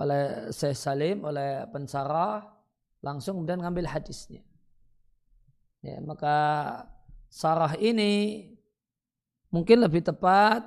oleh 0.00 0.48
Syekh 0.48 0.74
Salim, 0.74 1.22
oleh 1.22 1.68
pensarah, 1.68 2.42
langsung 3.04 3.38
kemudian 3.38 3.60
ngambil 3.60 3.92
hadisnya. 3.92 4.40
Ya, 5.84 6.00
maka 6.02 6.36
sarah 7.30 7.76
ini 7.78 8.42
mungkin 9.52 9.84
lebih 9.84 10.02
tepat 10.02 10.66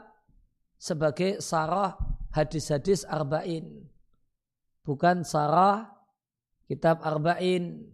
sebagai 0.79 1.43
sarah 1.43 1.97
hadis-hadis 2.31 3.03
arba'in. 3.03 3.83
Bukan 4.87 5.27
sarah 5.27 5.91
kitab 6.71 7.03
arba'in. 7.03 7.91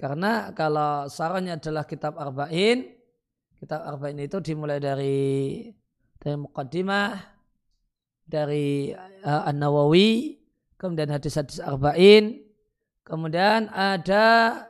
Karena 0.00 0.56
kalau 0.56 1.04
sarahnya 1.12 1.60
adalah 1.60 1.84
kitab 1.84 2.16
arba'in, 2.16 2.96
kitab 3.60 3.84
arba'in 3.84 4.18
itu 4.24 4.40
dimulai 4.40 4.80
dari 4.80 5.68
dari 6.16 6.36
muqaddimah, 6.40 7.20
dari 8.24 8.96
uh, 9.24 9.44
An-Nawawi, 9.44 10.40
kemudian 10.80 11.12
hadis-hadis 11.12 11.60
arba'in, 11.60 12.40
kemudian 13.04 13.68
ada 13.68 14.64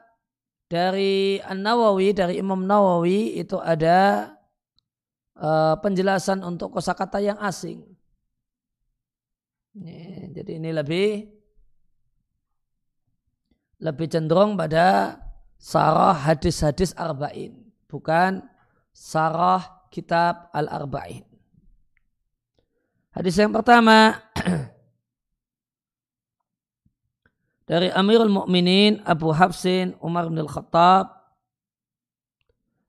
dari 0.66 1.38
An-Nawawi, 1.46 2.10
dari 2.10 2.34
Imam 2.42 2.66
Nawawi 2.66 3.38
itu 3.38 3.62
ada 3.62 4.34
uh, 5.38 5.78
penjelasan 5.78 6.42
untuk 6.42 6.74
kosakata 6.74 7.22
yang 7.22 7.38
asing. 7.38 7.86
Ini, 9.74 10.30
jadi 10.34 10.58
ini 10.58 10.70
lebih 10.70 11.33
lebih 13.84 14.08
cenderung 14.08 14.56
pada 14.56 15.20
sarah 15.60 16.16
hadis-hadis 16.16 16.96
arba'in, 16.96 17.52
bukan 17.84 18.40
sarah 18.96 19.84
kitab 19.92 20.48
al-arba'in. 20.56 21.28
Hadis 23.12 23.36
yang 23.36 23.52
pertama 23.52 24.18
dari 27.70 27.92
Amirul 27.92 28.32
Mukminin 28.32 29.04
Abu 29.04 29.30
Hafsin 29.30 29.94
Umar 30.00 30.26
bin 30.32 30.40
Al-Khattab 30.40 31.14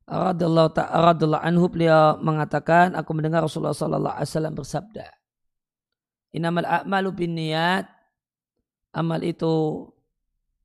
radhiyallahu 0.10 0.74
ta'ala 0.74 1.44
anhu 1.46 1.70
beliau 1.70 2.18
mengatakan 2.24 2.98
aku 2.98 3.14
mendengar 3.14 3.46
Rasulullah 3.46 3.78
sallallahu 3.78 4.16
alaihi 4.18 4.30
wasallam 4.34 4.56
bersabda 4.58 5.08
Innamal 6.34 6.66
a'malu 6.66 7.10
binniyat 7.14 7.86
amal 8.94 9.22
itu 9.22 9.88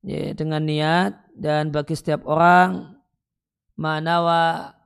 ya, 0.04 0.32
dengan 0.36 0.64
niat 0.64 1.12
dan 1.36 1.72
bagi 1.72 1.96
setiap 1.96 2.24
orang 2.28 3.00
manawa 3.76 4.76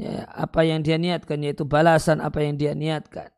ya, 0.00 0.24
apa 0.32 0.64
yang 0.64 0.80
dia 0.80 0.96
niatkan 0.96 1.40
yaitu 1.44 1.68
balasan 1.68 2.20
apa 2.24 2.40
yang 2.40 2.56
dia 2.56 2.72
niatkan. 2.72 3.30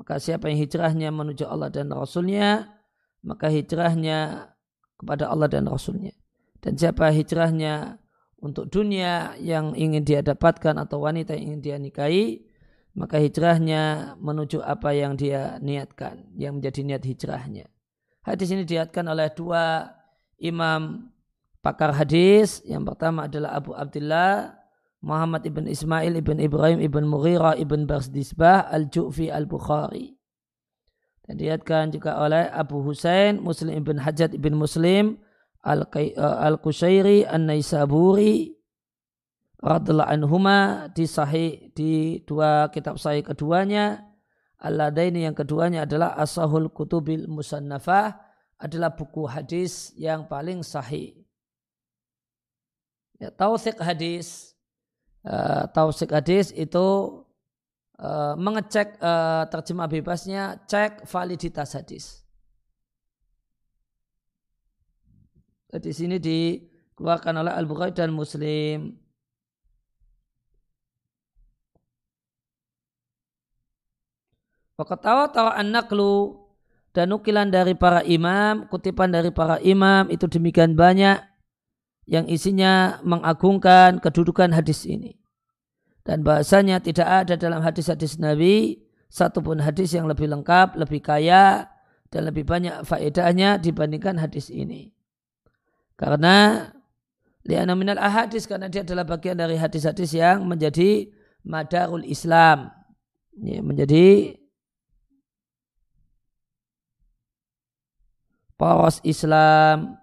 Maka 0.00 0.16
siapa 0.16 0.48
yang 0.48 0.64
hijrahnya 0.64 1.12
menuju 1.12 1.44
Allah 1.44 1.68
dan 1.68 1.92
Rasulnya, 1.92 2.72
maka 3.20 3.52
hijrahnya 3.52 4.48
kepada 4.96 5.28
Allah 5.28 5.48
dan 5.52 5.68
Rasulnya. 5.68 6.16
Dan 6.60 6.80
siapa 6.80 7.12
hijrahnya 7.12 8.00
untuk 8.40 8.72
dunia 8.72 9.36
yang 9.36 9.76
ingin 9.76 10.00
dia 10.00 10.24
dapatkan 10.24 10.80
atau 10.80 11.04
wanita 11.04 11.36
yang 11.36 11.52
ingin 11.52 11.60
dia 11.60 11.76
nikahi, 11.76 12.48
maka 12.96 13.20
hijrahnya 13.20 14.16
menuju 14.16 14.64
apa 14.64 14.96
yang 14.96 15.20
dia 15.20 15.60
niatkan, 15.60 16.32
yang 16.36 16.58
menjadi 16.58 16.80
niat 16.80 17.04
hijrahnya. 17.04 17.68
Hadis 18.30 18.54
ini 18.54 18.62
diatkan 18.62 19.10
oleh 19.10 19.26
dua 19.34 19.90
imam 20.38 21.10
pakar 21.58 21.90
hadis. 21.90 22.62
Yang 22.62 22.94
pertama 22.94 23.26
adalah 23.26 23.58
Abu 23.58 23.74
Abdullah 23.74 24.54
Muhammad 25.02 25.42
ibn 25.48 25.66
Ismail 25.66 26.14
ibn 26.14 26.38
Ibrahim 26.38 26.78
ibn 26.78 27.08
Mughirah 27.08 27.56
ibn 27.56 27.90
Barsdisbah 27.90 28.70
al-Ju'fi 28.70 29.32
al-Bukhari. 29.32 30.14
Dan 31.26 31.42
diatkan 31.42 31.90
juga 31.90 32.20
oleh 32.22 32.46
Abu 32.50 32.82
Husain 32.86 33.42
Muslim 33.42 33.74
ibn 33.74 33.96
Hajat 33.98 34.34
ibn 34.34 34.54
Muslim 34.54 35.18
al-Qushairi 35.64 37.26
an-Naisaburi 37.26 38.56
radhiallahu 39.60 40.08
anhuma 40.08 40.88
di 40.96 41.04
sahih 41.04 41.68
di 41.76 42.24
dua 42.24 42.72
kitab 42.72 42.96
sahih 42.96 43.20
keduanya 43.20 44.09
Alladaini 44.60 45.24
yang 45.24 45.32
keduanya 45.32 45.88
adalah 45.88 46.12
Asahul 46.20 46.68
Kutubil 46.68 47.24
Musannafah 47.24 48.12
adalah 48.60 48.92
buku 48.92 49.24
hadis 49.24 49.96
yang 49.96 50.28
paling 50.28 50.60
sahih. 50.60 51.16
Ya, 53.16 53.32
tausik 53.32 53.80
hadis, 53.80 54.52
uh, 55.24 55.64
tausik 55.72 56.12
hadis 56.12 56.52
itu 56.52 56.86
uh, 57.96 58.36
mengecek 58.36 59.00
uh, 59.00 59.48
terjemah 59.48 59.88
bebasnya, 59.88 60.60
cek 60.68 61.08
validitas 61.08 61.72
hadis. 61.72 62.20
Di 65.72 65.92
sini 65.94 66.20
dikeluarkan 66.20 67.46
oleh 67.46 67.52
Al-Bukhari 67.56 67.96
dan 67.96 68.12
Muslim. 68.12 68.92
Wakatawa 74.80 75.28
tawa 75.28 75.52
an-naqlu 75.60 76.40
dan 76.96 77.12
nukilan 77.12 77.52
dari 77.52 77.76
para 77.76 78.00
imam, 78.00 78.64
kutipan 78.72 79.12
dari 79.12 79.28
para 79.28 79.60
imam 79.60 80.08
itu 80.08 80.24
demikian 80.24 80.72
banyak 80.72 81.20
yang 82.08 82.24
isinya 82.24 82.96
mengagungkan 83.04 84.00
kedudukan 84.00 84.56
hadis 84.56 84.88
ini. 84.88 85.20
Dan 86.00 86.24
bahasanya 86.24 86.80
tidak 86.80 87.04
ada 87.04 87.36
dalam 87.36 87.60
hadis-hadis 87.60 88.16
Nabi 88.16 88.80
satupun 89.12 89.60
hadis 89.60 89.92
yang 89.92 90.08
lebih 90.08 90.32
lengkap, 90.32 90.80
lebih 90.80 91.04
kaya, 91.04 91.68
dan 92.08 92.32
lebih 92.32 92.48
banyak 92.48 92.80
faedahnya 92.88 93.60
dibandingkan 93.60 94.16
hadis 94.16 94.48
ini. 94.48 94.96
Karena 96.00 96.72
liana 97.44 97.76
minal 97.76 98.00
ahadis 98.00 98.48
karena 98.48 98.72
dia 98.72 98.80
adalah 98.80 99.04
bagian 99.04 99.36
dari 99.36 99.60
hadis-hadis 99.60 100.16
yang 100.16 100.48
menjadi 100.48 101.12
madarul 101.44 102.00
Islam. 102.08 102.72
Ya, 103.36 103.60
menjadi 103.60 104.39
poros 108.60 109.00
Islam 109.00 109.96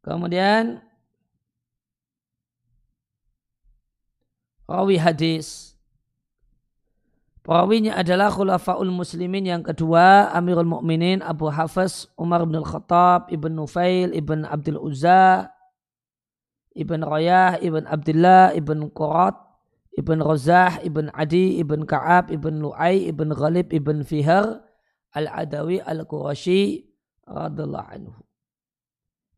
Kemudian 0.00 0.80
rawi 4.64 4.96
hadis. 4.96 5.76
Perawinya 7.44 7.96
adalah 7.96 8.32
khulafaul 8.32 8.90
muslimin 8.92 9.48
yang 9.48 9.62
kedua 9.64 10.28
Amirul 10.36 10.68
Mukminin 10.68 11.24
Abu 11.24 11.48
Hafiz 11.48 12.04
Umar 12.20 12.44
bin 12.44 12.60
Khattab 12.60 13.32
Ibn 13.32 13.52
Nufail 13.54 14.12
Ibn 14.12 14.44
Abdul 14.44 14.76
Uzza 14.76 15.48
Ibn 16.76 17.00
Rayah 17.00 17.56
Ibn 17.64 17.88
Abdullah 17.88 18.52
Ibn 18.52 18.92
Qurat 18.92 19.49
Ibn 19.98 20.18
Razah, 20.22 20.86
Ibn 20.86 21.10
Adi, 21.10 21.58
Ibn 21.58 21.82
Ka'ab, 21.82 22.30
Ibn 22.30 22.62
Lu'ay, 22.62 23.10
Ibn 23.10 23.34
Ghalib, 23.34 23.74
Ibn 23.74 24.06
Fihar, 24.06 24.62
Al-Adawi, 25.10 25.82
Al-Qurashi, 25.82 26.86
radhiallahu 27.26 27.88
anhu. 27.90 28.14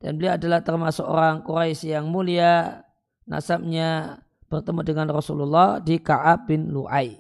Dan 0.02 0.20
beliau 0.20 0.36
adalah 0.36 0.60
termasuk 0.60 1.06
orang 1.06 1.40
Quraisy 1.46 1.94
yang 1.96 2.10
mulia, 2.10 2.84
nasabnya 3.24 4.20
bertemu 4.50 4.80
dengan 4.84 5.08
Rasulullah 5.08 5.80
di 5.80 5.96
Ka'ab 5.96 6.50
bin 6.50 6.68
Lu'ay. 6.68 7.16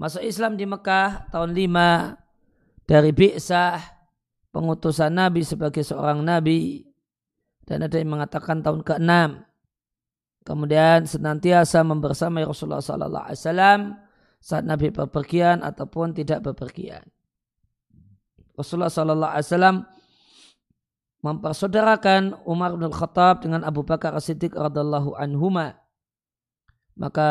Masuk 0.00 0.24
Islam 0.24 0.56
di 0.56 0.64
Mekah 0.64 1.28
tahun 1.28 1.52
5 1.52 2.88
dari 2.88 3.12
Bi'sah, 3.12 3.78
pengutusan 4.50 5.12
Nabi 5.12 5.44
sebagai 5.46 5.84
seorang 5.84 6.24
Nabi. 6.24 6.82
Dan 7.62 7.86
ada 7.86 7.94
yang 8.00 8.18
mengatakan 8.18 8.64
tahun 8.66 8.82
ke-6 8.82 9.49
Kemudian 10.40 11.04
senantiasa 11.04 11.84
membersamai 11.84 12.48
Rasulullah 12.48 12.80
Sallallahu 12.80 13.26
Alaihi 13.28 13.40
Wasallam 13.44 13.80
saat 14.40 14.64
Nabi 14.64 14.88
berpergian 14.88 15.60
ataupun 15.60 16.16
tidak 16.16 16.40
berpergian. 16.40 17.04
Rasulullah 18.56 18.92
Sallallahu 18.92 19.32
Alaihi 19.36 19.48
Wasallam 19.52 19.76
mempersaudarakan 21.20 22.40
Umar 22.48 22.72
bin 22.80 22.88
Khattab 22.88 23.44
dengan 23.44 23.68
Abu 23.68 23.84
Bakar 23.84 24.16
As-Siddiq 24.16 24.56
radhiallahu 24.56 25.12
anhuma. 25.20 25.76
Maka 26.96 27.28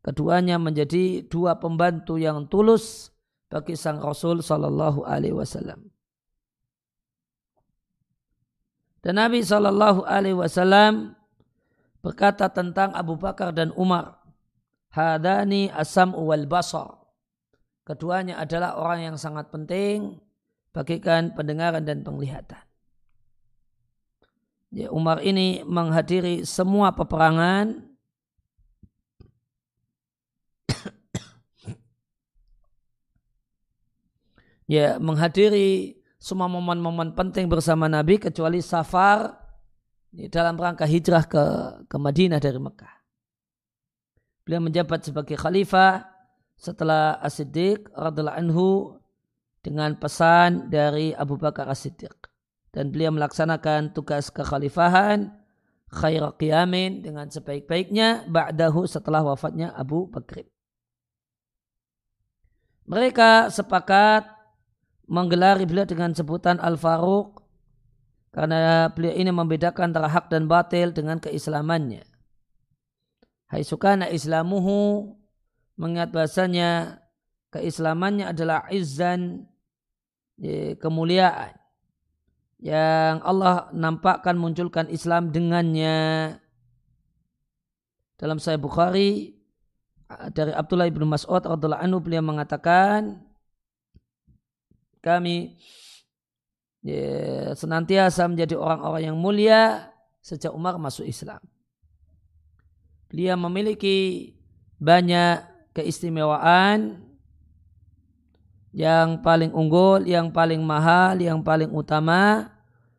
keduanya 0.00 0.56
menjadi 0.56 1.24
dua 1.28 1.60
pembantu 1.60 2.16
yang 2.16 2.48
tulus 2.48 3.12
bagi 3.52 3.76
sang 3.76 4.00
Rasul 4.00 4.40
Sallallahu 4.40 5.04
Alaihi 5.04 5.36
Wasallam. 5.36 5.92
Dan 9.04 9.20
Nabi 9.20 9.44
Sallallahu 9.44 10.08
Alaihi 10.08 10.38
Wasallam 10.38 11.12
berkata 12.02 12.50
tentang 12.50 12.92
Abu 12.92 13.16
Bakar 13.16 13.54
dan 13.54 13.70
Umar. 13.78 14.18
Hadani 14.92 15.72
asam 15.72 16.12
wal 16.12 16.44
basar. 16.44 17.00
Keduanya 17.88 18.38
adalah 18.38 18.76
orang 18.76 19.14
yang 19.14 19.16
sangat 19.16 19.48
penting 19.48 20.20
bagikan 20.76 21.32
pendengaran 21.32 21.82
dan 21.82 22.04
penglihatan. 22.04 22.60
Ya, 24.72 24.88
Umar 24.88 25.20
ini 25.20 25.60
menghadiri 25.64 26.46
semua 26.48 26.96
peperangan 26.96 27.92
ya 34.72 34.96
menghadiri 34.96 36.00
semua 36.16 36.48
momen-momen 36.48 37.12
penting 37.12 37.52
bersama 37.52 37.84
Nabi 37.84 38.16
kecuali 38.16 38.64
safar 38.64 39.41
dalam 40.12 40.60
rangka 40.60 40.84
hijrah 40.84 41.24
ke, 41.24 41.44
ke 41.88 41.96
Madinah 41.96 42.36
dari 42.36 42.60
Mekah. 42.60 42.94
Beliau 44.44 44.60
menjabat 44.60 45.08
sebagai 45.08 45.40
khalifah 45.40 46.04
setelah 46.58 47.16
As-Siddiq 47.24 47.88
radhiallahu 47.96 48.38
anhu 48.38 48.68
dengan 49.64 49.96
pesan 49.96 50.68
dari 50.68 51.16
Abu 51.16 51.40
Bakar 51.40 51.70
As-Siddiq. 51.72 52.28
Dan 52.72 52.88
beliau 52.92 53.12
melaksanakan 53.12 53.92
tugas 53.92 54.32
kekhalifahan 54.32 55.32
khair 55.92 56.24
qiyamin 56.40 57.04
dengan 57.04 57.28
sebaik-baiknya 57.28 58.24
ba'dahu 58.28 58.88
setelah 58.88 59.20
wafatnya 59.20 59.76
Abu 59.76 60.08
Bakr. 60.08 60.48
Mereka 62.88 63.52
sepakat 63.52 64.26
menggelari 65.06 65.68
beliau 65.68 65.84
dengan 65.84 66.16
sebutan 66.16 66.56
Al-Faruq 66.58 67.41
karena 68.32 68.88
beliau 68.88 69.12
ini 69.12 69.28
membedakan 69.28 69.92
antara 69.92 70.08
hak 70.08 70.32
dan 70.32 70.48
batil 70.48 70.90
dengan 70.90 71.20
keislamannya. 71.20 72.02
Hai 73.52 73.60
sukana 73.60 74.08
islamuhu 74.08 75.12
mengingat 75.76 76.08
bahasanya 76.16 77.00
keislamannya 77.52 78.32
adalah 78.32 78.64
izzan 78.72 79.44
ya, 80.40 80.72
kemuliaan 80.80 81.52
yang 82.62 83.20
Allah 83.20 83.68
nampakkan 83.76 84.38
munculkan 84.38 84.88
Islam 84.88 85.34
dengannya 85.34 86.32
dalam 88.16 88.38
Sahih 88.38 88.62
Bukhari 88.62 89.34
dari 90.30 90.54
Abdullah 90.54 90.88
bin 90.88 91.10
Mas'ud 91.10 91.42
radhiallahu 91.42 91.82
anhu 91.82 91.98
beliau 91.98 92.22
mengatakan 92.22 93.18
kami 95.02 95.58
ya, 96.82 97.54
senantiasa 97.54 98.26
menjadi 98.26 98.58
orang-orang 98.58 99.02
yang 99.10 99.18
mulia 99.18 99.90
sejak 100.22 100.54
Umar 100.54 100.78
masuk 100.78 101.06
Islam. 101.06 101.40
Beliau 103.10 103.38
memiliki 103.38 104.30
banyak 104.82 105.42
keistimewaan 105.72 107.02
yang 108.72 109.20
paling 109.20 109.52
unggul, 109.52 110.02
yang 110.08 110.32
paling 110.32 110.64
mahal, 110.64 111.20
yang 111.20 111.44
paling 111.44 111.68
utama, 111.70 112.48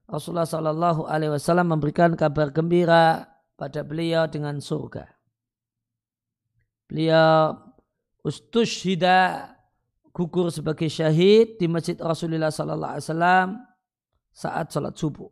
Rasulullah 0.05 0.45
Shallallahu 0.45 1.09
Alaihi 1.09 1.33
Wasallam 1.33 1.73
memberikan 1.73 2.13
kabar 2.13 2.53
gembira 2.53 3.25
pada 3.57 3.81
beliau 3.81 4.29
dengan 4.29 4.61
surga. 4.61 5.09
Beliau 6.85 7.57
ustushida 8.21 9.49
gugur 10.13 10.53
sebagai 10.53 10.85
syahid 10.93 11.57
di 11.57 11.65
masjid 11.65 11.97
Rasulullah 11.97 12.53
Sallallahu 12.53 12.93
Alaihi 12.93 13.05
Wasallam 13.09 13.47
saat 14.33 14.73
sholat 14.73 14.97
subuh. 14.97 15.29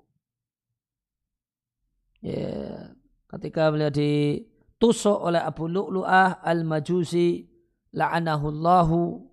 Ya, 2.21 2.93
ketika 3.33 3.73
beliau 3.73 3.89
ditusuk 3.89 5.17
oleh 5.17 5.41
Abu 5.41 5.65
Lu'lu'ah 5.65 6.45
al-Majusi 6.45 7.49
la'anahullahu 7.97 9.25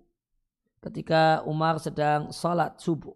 ketika 0.89 1.45
Umar 1.45 1.77
sedang 1.77 2.33
sholat 2.33 2.81
subuh. 2.81 3.13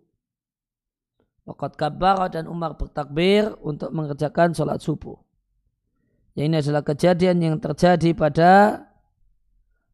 Waqat 1.44 1.76
kabar 1.76 2.32
dan 2.32 2.48
Umar 2.48 2.80
bertakbir 2.80 3.52
untuk 3.60 3.92
mengerjakan 3.92 4.56
sholat 4.56 4.80
subuh. 4.80 5.20
Yang 6.40 6.46
ini 6.48 6.56
adalah 6.64 6.84
kejadian 6.88 7.38
yang 7.44 7.56
terjadi 7.60 8.16
pada 8.16 8.52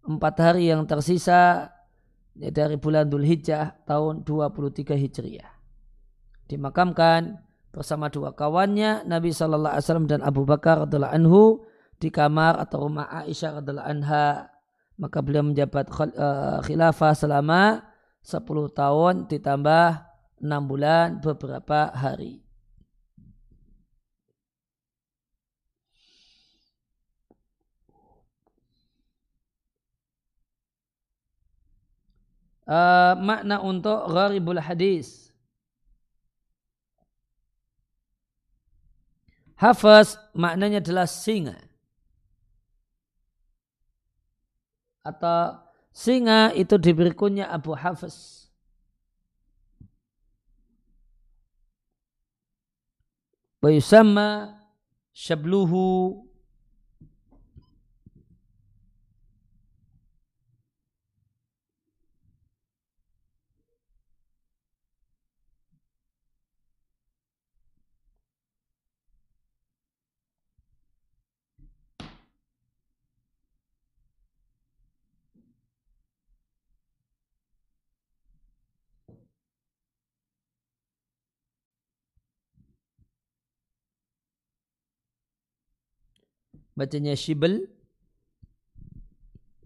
empat 0.05 0.35
hari 0.39 0.69
yang 0.69 0.85
tersisa 0.85 1.73
dari 2.31 2.79
bulan 2.79 3.09
Dhul 3.11 3.27
Hijjah 3.27 3.83
tahun 3.83 4.23
23 4.23 4.95
Hijriah. 4.95 5.58
Dimakamkan 6.49 7.37
bersama 7.69 8.09
dua 8.09 8.33
kawannya 8.33 9.05
Nabi 9.05 9.29
Shallallahu 9.29 9.77
Alaihi 9.77 9.85
Wasallam 9.85 10.09
dan 10.09 10.25
Abu 10.25 10.41
Bakar 10.49 10.89
adalah 10.89 11.13
anhu 11.13 11.61
di 12.01 12.09
kamar 12.09 12.57
atau 12.57 12.89
rumah 12.89 13.05
Aisyah 13.05 13.61
adalah 13.61 13.85
anha 13.85 14.49
maka 14.99 15.21
beliau 15.23 15.45
menjabat 15.45 15.87
eh, 15.93 16.57
khilafah 16.65 17.13
selama 17.15 17.85
10 18.19 18.43
tahun 18.75 19.15
ditambah 19.31 19.87
6 20.43 20.69
bulan 20.69 21.23
beberapa 21.23 21.93
hari. 21.95 22.43
Uh, 32.69 33.17
makna 33.17 33.65
untuk 33.65 34.05
gharibul 34.13 34.61
hadis. 34.61 35.28
Hafaz 39.59 40.15
maknanya 40.31 40.79
adalah 40.79 41.03
singa. 41.03 41.69
atau 45.09 45.57
singa 45.89 46.53
itu 46.53 46.77
diberi 46.77 47.11
kunyah 47.15 47.49
Abu 47.49 47.73
Hafiz. 47.73 48.47
Bayusama 53.59 54.55
syabluhu 55.11 56.15
bacanya 86.79 87.11
shibel 87.19 87.67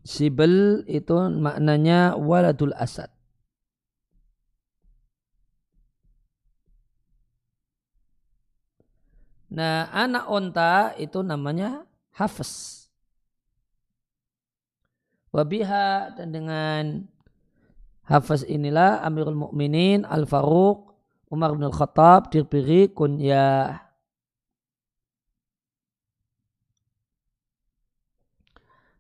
shibel 0.02 0.82
itu 0.90 1.14
maknanya 1.38 2.18
waladul 2.18 2.74
asad. 2.74 3.14
Nah, 9.54 9.86
anak 9.94 10.26
onta 10.34 10.98
itu 10.98 11.22
namanya 11.22 11.86
hafes. 12.18 12.84
Wabiha 15.30 16.18
dan 16.18 16.34
dengan 16.34 17.06
hafes 18.10 18.42
inilah 18.50 19.06
Amirul 19.06 19.38
Mukminin 19.38 20.10
Al 20.10 20.26
Faruq 20.26 20.94
Umar 21.30 21.54
bin 21.54 21.70
Khattab 21.70 22.34
diberi 22.34 22.90
kunyah 22.90 23.93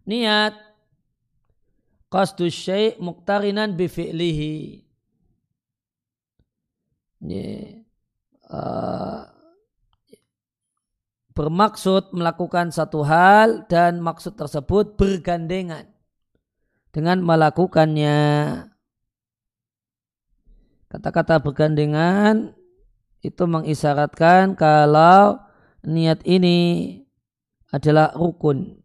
niat 0.04 0.54
qasdu 2.12 2.52
syai' 2.52 3.00
muqtarinan 3.02 3.74
bi 3.74 3.88
fi'lihi. 3.90 4.84
Uh, 8.54 9.24
bermaksud 11.34 12.14
melakukan 12.14 12.70
satu 12.70 13.02
hal 13.02 13.66
dan 13.66 14.04
maksud 14.04 14.36
tersebut 14.38 15.00
bergandengan 15.00 15.90
dengan 16.94 17.24
melakukannya. 17.24 18.20
Kata-kata 20.92 21.42
bergandengan 21.42 22.54
itu 23.26 23.44
mengisyaratkan 23.50 24.54
kalau 24.54 25.42
niat 25.82 26.22
ini 26.28 27.02
adalah 27.74 28.14
rukun 28.14 28.83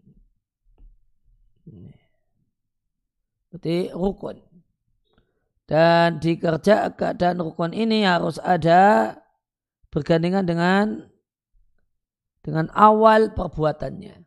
Berarti 3.49 3.93
rukun. 3.93 4.37
Dan 5.69 6.17
dikerja 6.17 6.97
keadaan 6.97 7.45
rukun 7.45 7.77
ini 7.77 8.05
harus 8.05 8.41
ada 8.41 9.17
bergandengan 9.93 10.45
dengan 10.45 10.85
dengan 12.41 12.73
awal 12.73 13.37
perbuatannya. 13.37 14.25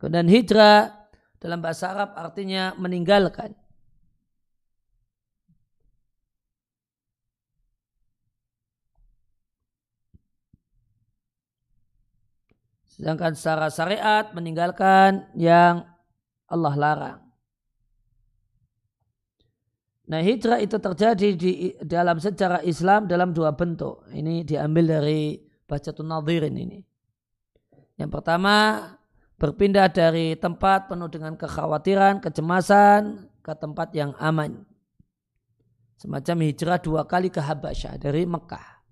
Kemudian 0.00 0.32
hijrah 0.32 0.96
dalam 1.36 1.60
bahasa 1.60 1.92
Arab 1.92 2.16
artinya 2.16 2.72
meninggalkan. 2.80 3.52
Sedangkan 12.88 13.32
secara 13.36 13.68
syariat 13.68 14.28
meninggalkan 14.32 15.28
yang 15.36 15.89
Allah 16.50 16.74
larang. 16.74 17.20
Nah 20.10 20.18
hijrah 20.26 20.58
itu 20.58 20.74
terjadi 20.82 21.28
di 21.38 21.52
dalam 21.86 22.18
sejarah 22.18 22.66
Islam 22.66 23.06
dalam 23.06 23.30
dua 23.30 23.54
bentuk. 23.54 24.02
Ini 24.10 24.42
diambil 24.42 24.98
dari 24.98 25.38
Bacatun 25.70 26.10
Nadhirin 26.10 26.58
ini. 26.58 26.82
Yang 27.94 28.10
pertama 28.18 28.82
berpindah 29.38 29.86
dari 29.86 30.34
tempat 30.34 30.90
penuh 30.90 31.06
dengan 31.06 31.38
kekhawatiran, 31.38 32.18
kecemasan 32.18 33.30
ke 33.38 33.52
tempat 33.54 33.94
yang 33.94 34.10
aman. 34.18 34.66
Semacam 35.94 36.36
hijrah 36.42 36.82
dua 36.82 37.06
kali 37.06 37.30
ke 37.30 37.38
Habasyah 37.38 37.94
dari 38.02 38.26
Mekah. 38.26 38.82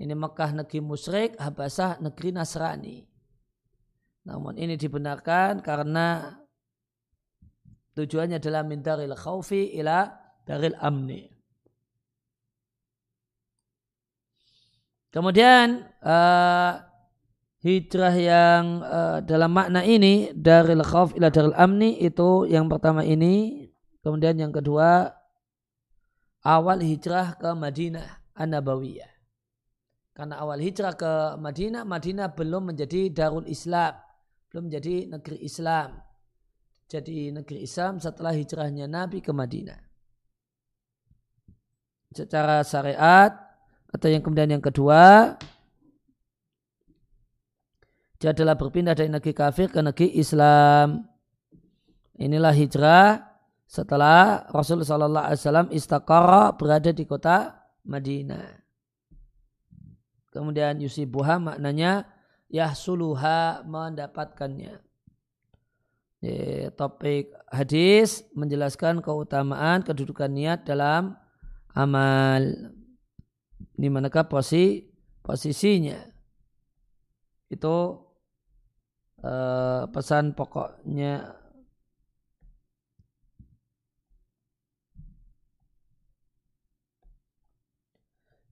Ini 0.00 0.16
Mekah 0.16 0.56
negeri 0.56 0.80
musyrik, 0.80 1.36
Habasyah 1.36 2.00
negeri 2.00 2.32
Nasrani. 2.32 2.98
Namun 4.24 4.56
ini 4.56 4.80
dibenarkan 4.80 5.60
karena 5.60 6.40
Tujuannya 8.00 8.40
adalah 8.40 8.64
min 8.64 8.80
daril 8.80 9.12
khawfi 9.12 9.76
ila 9.76 10.08
daril 10.48 10.72
amni. 10.80 11.28
Kemudian 15.12 15.84
uh, 16.00 16.80
hijrah 17.60 18.16
yang 18.16 18.80
uh, 18.80 19.18
dalam 19.20 19.52
makna 19.52 19.84
ini 19.84 20.32
daril 20.32 20.80
khawf 20.80 21.12
ila 21.12 21.28
daril 21.28 21.52
amni 21.60 22.00
itu 22.00 22.48
yang 22.48 22.72
pertama 22.72 23.04
ini. 23.04 23.68
Kemudian 24.00 24.40
yang 24.40 24.48
kedua 24.48 25.12
awal 26.40 26.80
hijrah 26.80 27.36
ke 27.36 27.52
Madinah 27.52 28.32
An-Nabawiyah. 28.32 29.12
Karena 30.16 30.40
awal 30.40 30.64
hijrah 30.64 30.96
ke 30.96 31.36
Madinah, 31.36 31.84
Madinah 31.84 32.32
belum 32.32 32.72
menjadi 32.72 33.12
darul 33.12 33.44
Islam, 33.44 33.92
belum 34.48 34.72
menjadi 34.72 35.04
negeri 35.12 35.44
Islam 35.44 36.09
jadi 36.90 37.30
negeri 37.30 37.62
Islam 37.62 38.02
setelah 38.02 38.34
hijrahnya 38.34 38.90
Nabi 38.90 39.22
ke 39.22 39.30
Madinah. 39.30 39.78
Secara 42.10 42.66
syariat 42.66 43.30
atau 43.94 44.10
yang 44.10 44.18
kemudian 44.18 44.50
yang 44.50 44.62
kedua 44.62 45.38
dia 48.18 48.34
adalah 48.34 48.58
berpindah 48.58 48.98
dari 48.98 49.06
negeri 49.06 49.30
kafir 49.30 49.70
ke 49.70 49.78
negeri 49.78 50.18
Islam. 50.18 51.06
Inilah 52.20 52.52
hijrah 52.52 53.22
setelah 53.64 54.44
Rasulullah 54.50 54.84
Sallallahu 54.84 55.26
Alaihi 55.30 56.58
berada 56.58 56.90
di 56.90 57.04
kota 57.06 57.64
Madinah. 57.86 58.60
Kemudian 60.34 60.82
yusibuha 60.82 61.40
maknanya 61.40 62.04
yahsuluha 62.52 63.64
mendapatkannya. 63.64 64.89
Ya, 66.20 66.68
topik 66.76 67.32
hadis 67.48 68.28
menjelaskan 68.36 69.00
keutamaan 69.00 69.80
kedudukan 69.80 70.28
niat 70.28 70.68
dalam 70.68 71.16
amal. 71.72 72.44
Ini 73.80 73.88
manakah 73.88 74.28
posisi 74.28 74.84
posisinya? 75.24 75.96
Itu 77.48 78.04
uh, 79.24 79.88
pesan 79.88 80.36
pokoknya 80.36 81.40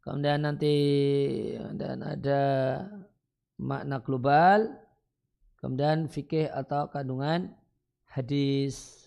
Kemudian 0.09 0.41
nanti 0.41 0.73
dan 1.77 2.01
ada 2.01 2.41
makna 3.61 4.01
global, 4.01 4.73
kemudian 5.61 6.09
fikih 6.09 6.49
atau 6.49 6.89
kandungan 6.89 7.58
hadis. 8.19 8.99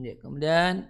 Ya, 0.00 0.16
kemudian 0.16 0.88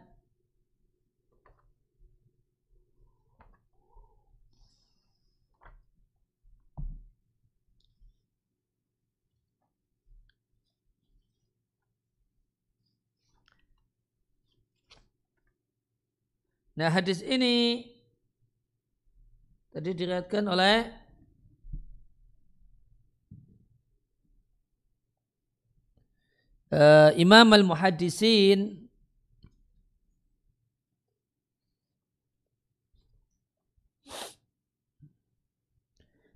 Nah 16.81 16.89
hadis 16.89 17.21
ini 17.21 17.85
tadi 19.69 19.93
diriatkan 19.93 20.49
oleh 20.49 20.89
uh, 26.73 27.13
Imam 27.21 27.53
al-Muhaddisin 27.53 28.89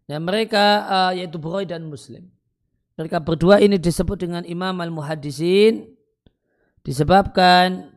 Dan 0.05 0.29
mereka 0.29 0.85
uh, 0.85 1.13
yaitu 1.17 1.41
Bukhari 1.41 1.65
dan 1.65 1.89
Muslim. 1.89 2.29
Mereka 3.01 3.25
berdua 3.25 3.65
ini 3.65 3.81
disebut 3.81 4.21
dengan 4.21 4.45
Imam 4.45 4.77
al-Muhaddisin 4.77 5.89
disebabkan 6.85 7.94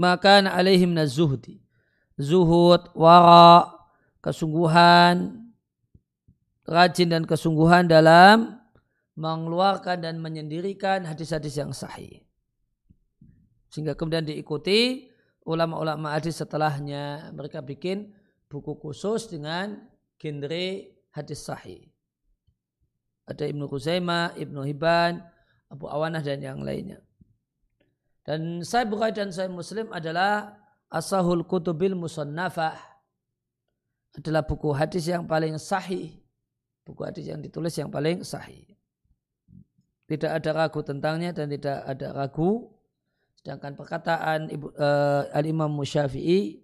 maka 0.00 0.40
alaihim 0.40 0.96
nazuhdi 0.96 1.60
zuhud 2.16 2.88
wara 2.96 3.68
kesungguhan 4.24 5.44
rajin 6.64 7.12
dan 7.12 7.28
kesungguhan 7.28 7.84
dalam 7.84 8.56
mengeluarkan 9.20 10.00
dan 10.00 10.16
menyendirikan 10.16 11.04
hadis-hadis 11.04 11.60
yang 11.60 11.76
sahih. 11.76 12.24
Sehingga 13.68 13.92
kemudian 13.92 14.24
diikuti 14.24 15.12
ulama-ulama 15.44 16.16
hadis 16.16 16.40
setelahnya. 16.40 17.28
Mereka 17.36 17.60
bikin 17.60 18.16
buku 18.48 18.80
khusus 18.80 19.28
dengan 19.28 19.76
genre 20.16 20.96
hadis 21.12 21.44
sahih. 21.44 21.92
Ada 23.28 23.46
Ibnu 23.46 23.68
Khuzaimah, 23.68 24.34
Ibnu 24.40 24.64
Hibban, 24.64 25.22
Abu 25.70 25.86
Awanah 25.86 26.24
dan 26.24 26.42
yang 26.42 26.64
lainnya. 26.64 26.98
Dan 28.24 28.60
saya 28.60 28.84
Bukhari 28.84 29.16
dan 29.16 29.32
saya 29.32 29.48
Muslim 29.48 29.88
adalah 29.90 30.60
Asahul 30.92 31.46
Kutubil 31.46 31.96
Musannafah. 31.96 32.76
Adalah 34.18 34.42
buku 34.42 34.74
hadis 34.74 35.06
yang 35.06 35.24
paling 35.24 35.54
sahih. 35.56 36.18
Buku 36.82 37.06
hadis 37.06 37.30
yang 37.30 37.38
ditulis 37.38 37.72
yang 37.78 37.88
paling 37.88 38.26
sahih. 38.26 38.66
Tidak 40.10 40.26
ada 40.26 40.50
ragu 40.50 40.82
tentangnya 40.82 41.30
dan 41.30 41.46
tidak 41.46 41.86
ada 41.86 42.10
ragu. 42.10 42.74
Sedangkan 43.38 43.78
perkataan 43.78 44.50
uh, 44.52 45.30
Al-Imam 45.30 45.70
Musyafi'i 45.70 46.60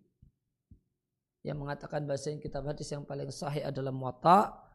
yang 1.47 1.63
mengatakan 1.63 2.03
bahasa 2.05 2.35
kitab 2.43 2.67
hadis 2.67 2.91
yang 2.91 3.07
paling 3.07 3.31
sahih 3.31 3.63
adalah 3.63 3.95
muwatta 3.95 4.67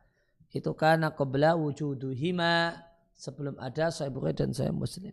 itu 0.56 0.72
karena 0.72 1.12
qabla 1.12 1.60
wujuduhima 1.60 2.80
sebelum 3.12 3.60
ada 3.60 3.92
saya 3.92 4.08
Bukhari 4.08 4.40
dan 4.40 4.56
saya 4.56 4.72
Muslim. 4.72 5.12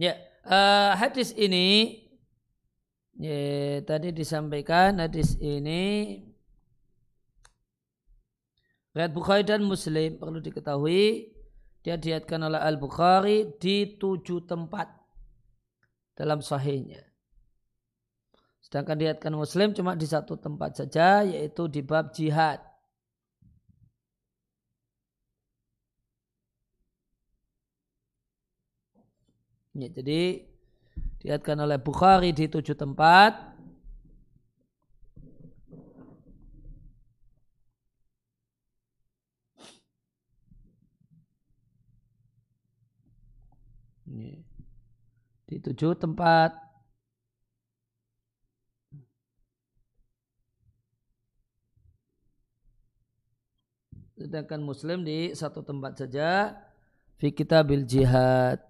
Ya, 0.00 0.16
uh, 0.48 0.96
hadis 0.96 1.36
ini 1.36 2.00
ya, 3.20 3.84
tadi 3.84 4.16
disampaikan 4.16 4.96
hadis 4.96 5.36
ini 5.36 6.16
Riwayat 8.96 9.12
Bukhari 9.12 9.44
dan 9.44 9.60
Muslim 9.60 10.16
perlu 10.16 10.40
diketahui 10.40 11.36
dia 11.84 12.00
diatkan 12.00 12.40
oleh 12.48 12.56
Al 12.56 12.80
Bukhari 12.80 13.60
di 13.60 14.00
tujuh 14.00 14.48
tempat 14.48 14.88
dalam 16.16 16.40
sahihnya. 16.40 17.04
Sedangkan 18.64 18.96
diatkan 18.96 19.36
Muslim 19.36 19.76
cuma 19.76 19.92
di 20.00 20.08
satu 20.08 20.40
tempat 20.40 20.80
saja 20.80 21.28
yaitu 21.28 21.68
di 21.68 21.84
bab 21.84 22.08
jihad. 22.16 22.69
Ya, 29.74 29.86
jadi 29.86 30.42
diatkan 31.22 31.58
oleh 31.62 31.78
Bukhari 31.78 32.34
di 32.34 32.50
tujuh 32.50 32.74
tempat. 32.74 33.54
Ini. 44.10 44.42
Di 45.46 45.56
tujuh 45.62 45.94
tempat. 45.94 46.50
Sedangkan 54.18 54.60
Muslim 54.60 55.06
di 55.06 55.30
satu 55.32 55.62
tempat 55.62 55.96
saja. 55.96 56.58
Fi 57.22 57.30
kitabil 57.30 57.86
jihad. 57.86 58.69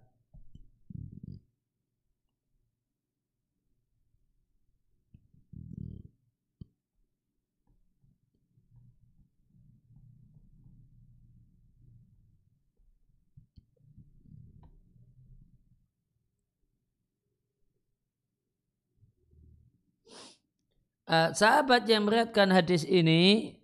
Uh, 21.10 21.28
sahabat 21.34 21.82
yang 21.90 22.06
meriatkan 22.06 22.48
hadis 22.54 22.86
ini 22.86 23.58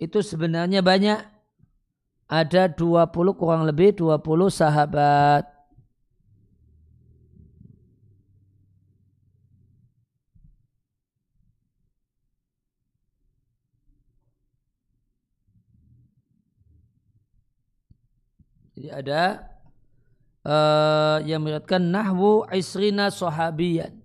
itu 0.00 0.24
sebenarnya 0.24 0.80
banyak. 0.80 1.20
Ada 2.28 2.68
20 2.68 3.08
kurang 3.40 3.64
lebih 3.64 3.96
20 3.96 4.20
sahabat. 4.52 5.48
Jadi 18.76 18.94
ada 18.94 19.42
uh, 20.46 21.18
yang 21.24 21.42
meriatkan 21.42 21.82
nahwu 21.82 22.46
isrina 22.52 23.10
sahabiyan 23.10 23.97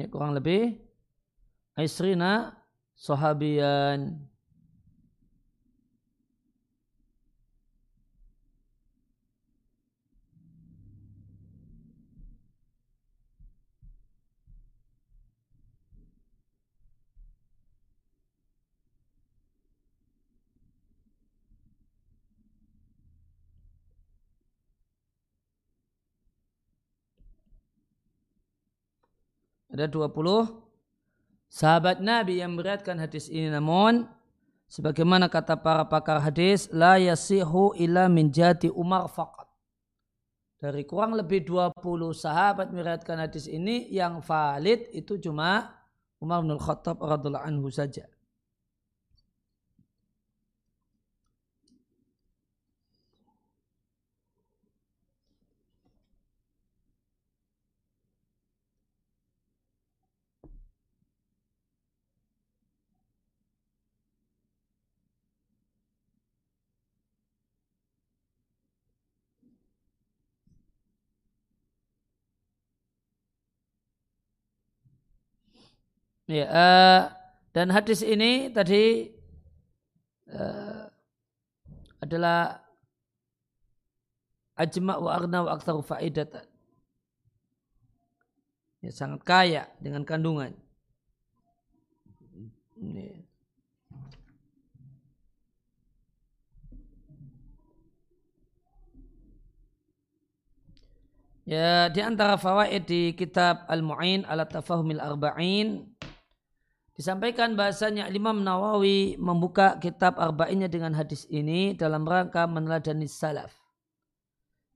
Ini 0.00 0.08
kurang 0.08 0.32
lebih 0.32 0.80
Isrina 1.76 2.56
sahabian. 2.96 4.16
Ada 29.80 29.88
20 29.88 30.12
sahabat 31.48 32.04
Nabi 32.04 32.44
yang 32.44 32.52
meriatkan 32.52 33.00
hadis 33.00 33.32
ini 33.32 33.48
namun 33.48 34.04
sebagaimana 34.68 35.32
kata 35.32 35.56
para 35.56 35.88
pakar 35.88 36.20
hadis 36.20 36.68
la 36.68 37.00
yasihu 37.00 37.72
illa 37.80 38.04
min 38.12 38.28
jati 38.28 38.68
Umar 38.68 39.08
faqat. 39.08 39.48
Dari 40.60 40.84
kurang 40.84 41.16
lebih 41.16 41.48
20 41.48 41.80
sahabat 42.12 42.68
meriatkan 42.68 43.16
hadis 43.16 43.48
ini 43.48 43.88
yang 43.88 44.20
valid 44.20 44.92
itu 44.92 45.16
cuma 45.16 45.72
Umar 46.20 46.44
bin 46.44 46.60
Khattab 46.60 47.00
radhiallahu 47.00 47.48
anhu 47.48 47.72
saja. 47.72 48.04
Ya, 76.30 76.46
uh, 76.46 77.02
dan 77.50 77.74
hadis 77.74 78.06
ini 78.06 78.54
tadi 78.54 79.10
uh, 80.30 80.86
adalah 81.98 82.62
ajma' 84.54 85.02
wa 85.02 85.10
aghna 85.10 85.42
wa 85.42 85.50
aktsaru 85.58 85.82
faidatan. 85.82 86.46
Ya, 88.78 88.94
sangat 88.94 89.26
kaya 89.26 89.66
dengan 89.82 90.06
kandungan. 90.06 90.54
Ini. 92.78 93.26
Ya, 101.42 101.90
di 101.90 101.98
antara 102.06 102.38
fawaid 102.38 102.86
di 102.86 103.18
kitab 103.18 103.66
Al-Mu'in 103.66 104.22
ala 104.30 104.46
Tafahumil 104.46 105.02
Arba'in 105.02 105.89
Disampaikan 107.00 107.56
bahasanya 107.56 108.12
Imam 108.12 108.44
Nawawi 108.44 109.16
membuka 109.16 109.80
kitab 109.80 110.20
arba'innya 110.20 110.68
dengan 110.68 110.92
hadis 110.92 111.24
ini 111.32 111.72
dalam 111.72 112.04
rangka 112.04 112.44
meneladani 112.44 113.08
salaf. 113.08 113.56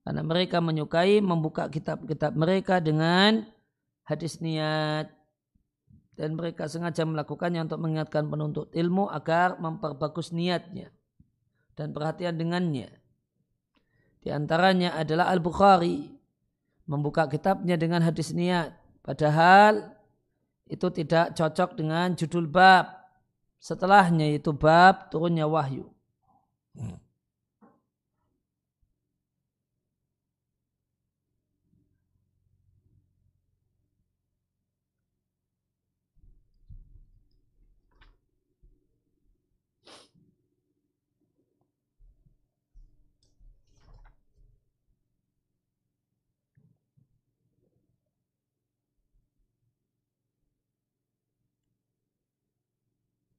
Karena 0.09 0.25
mereka 0.25 0.65
menyukai 0.65 1.21
membuka 1.21 1.69
kitab-kitab 1.69 2.33
mereka 2.33 2.81
dengan 2.81 3.45
hadis 4.09 4.41
niat. 4.41 5.13
Dan 6.17 6.41
mereka 6.41 6.65
sengaja 6.65 7.05
melakukannya 7.05 7.69
untuk 7.69 7.85
mengingatkan 7.85 8.25
penuntut 8.25 8.73
ilmu 8.73 9.05
agar 9.13 9.61
memperbagus 9.61 10.33
niatnya. 10.33 10.89
Dan 11.77 11.93
perhatian 11.93 12.41
dengannya. 12.41 12.89
Di 14.25 14.33
antaranya 14.33 14.97
adalah 14.97 15.29
Al-Bukhari. 15.29 16.09
Membuka 16.89 17.29
kitabnya 17.29 17.77
dengan 17.77 18.01
hadis 18.01 18.33
niat. 18.33 18.73
Padahal 19.05 19.93
itu 20.65 20.87
tidak 20.89 21.37
cocok 21.37 21.77
dengan 21.77 22.17
judul 22.17 22.49
bab. 22.49 22.89
Setelahnya 23.61 24.33
itu 24.37 24.53
bab 24.53 25.09
turunnya 25.13 25.49
wahyu. 25.49 25.89
Hmm. 26.77 27.04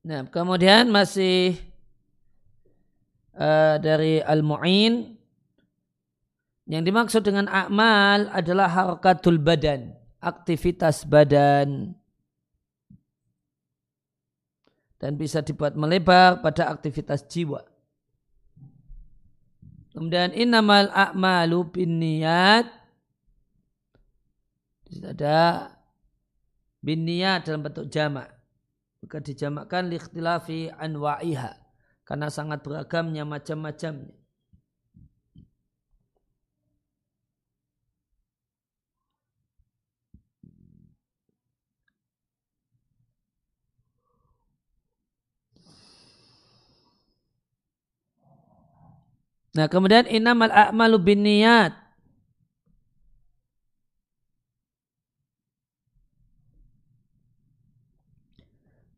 Nah, 0.06 0.22
kemudian 0.30 0.94
masih 0.94 1.58
uh, 3.34 3.82
dari 3.82 4.22
Al-Mu'in 4.22 5.18
yang 6.70 6.86
dimaksud 6.86 7.26
dengan 7.26 7.50
akmal 7.50 8.30
adalah 8.30 8.70
harakatul 8.70 9.42
badan, 9.42 9.98
aktivitas 10.22 11.10
badan. 11.10 11.98
Dan 15.02 15.18
bisa 15.18 15.42
dibuat 15.42 15.74
melebar 15.74 16.38
pada 16.46 16.70
aktivitas 16.70 17.26
jiwa. 17.26 17.66
Kemudian 19.90 20.38
innamal 20.38 20.94
a'malu 20.94 21.66
bin 21.66 21.98
niat. 21.98 22.70
Ada 25.02 25.74
bin 26.86 27.10
niat 27.10 27.50
dalam 27.50 27.66
bentuk 27.66 27.90
jamak 27.90 28.35
maka 29.06 29.22
dijamakkan 29.22 29.86
likhtilafi 29.86 30.74
anwa'iha 30.74 31.54
karena 32.10 32.34
sangat 32.34 32.66
beragamnya 32.66 33.22
macam-macamnya. 33.22 34.18
Nah 49.56 49.72
kemudian 49.72 50.10
inamal 50.10 50.50
a'malu 50.50 50.98
bin 50.98 51.24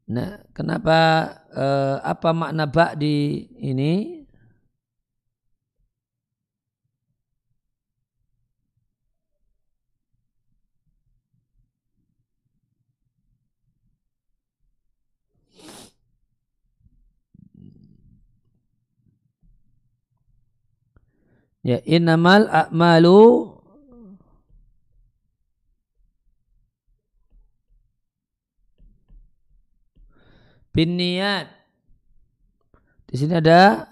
Nah, 0.08 0.40
kenapa 0.56 1.00
eh, 1.52 1.96
apa 2.00 2.30
makna 2.32 2.64
bak 2.64 2.96
di 2.96 3.44
ini? 3.60 4.24
Ya, 21.68 21.84
innamal 21.84 22.48
a'malu 22.48 23.57
bin 30.78 30.94
niat. 30.94 31.50
Di 33.10 33.18
sini 33.18 33.34
ada 33.34 33.90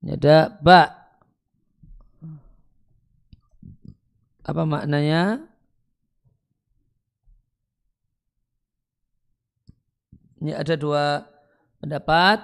ini 0.00 0.16
ada 0.16 0.56
ba. 0.64 1.12
Apa 4.48 4.62
maknanya? 4.64 5.44
Ini 10.40 10.56
ada 10.56 10.74
dua 10.80 11.26
pendapat 11.82 12.38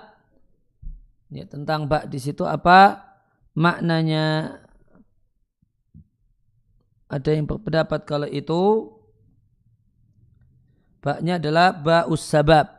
ya, 1.33 1.49
tentang 1.49 1.89
bak 1.89 2.13
di 2.13 2.19
situ 2.21 2.45
apa 2.45 3.01
maknanya 3.57 4.59
ada 7.09 7.31
yang 7.31 7.45
berpendapat 7.45 8.01
kalau 8.09 8.27
itu 8.27 8.91
Baknya 11.03 11.43
adalah 11.43 11.75
ba'us 11.75 12.23
sabab. 12.23 12.71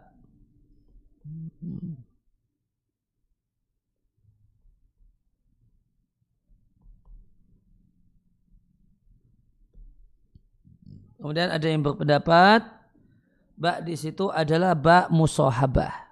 Kemudian 11.20 11.52
ada 11.52 11.68
yang 11.68 11.80
berpendapat 11.80 12.68
ba 13.56 13.80
di 13.80 13.96
situ 13.96 14.28
adalah 14.28 14.76
ba 14.76 15.08
musohabah. 15.08 16.04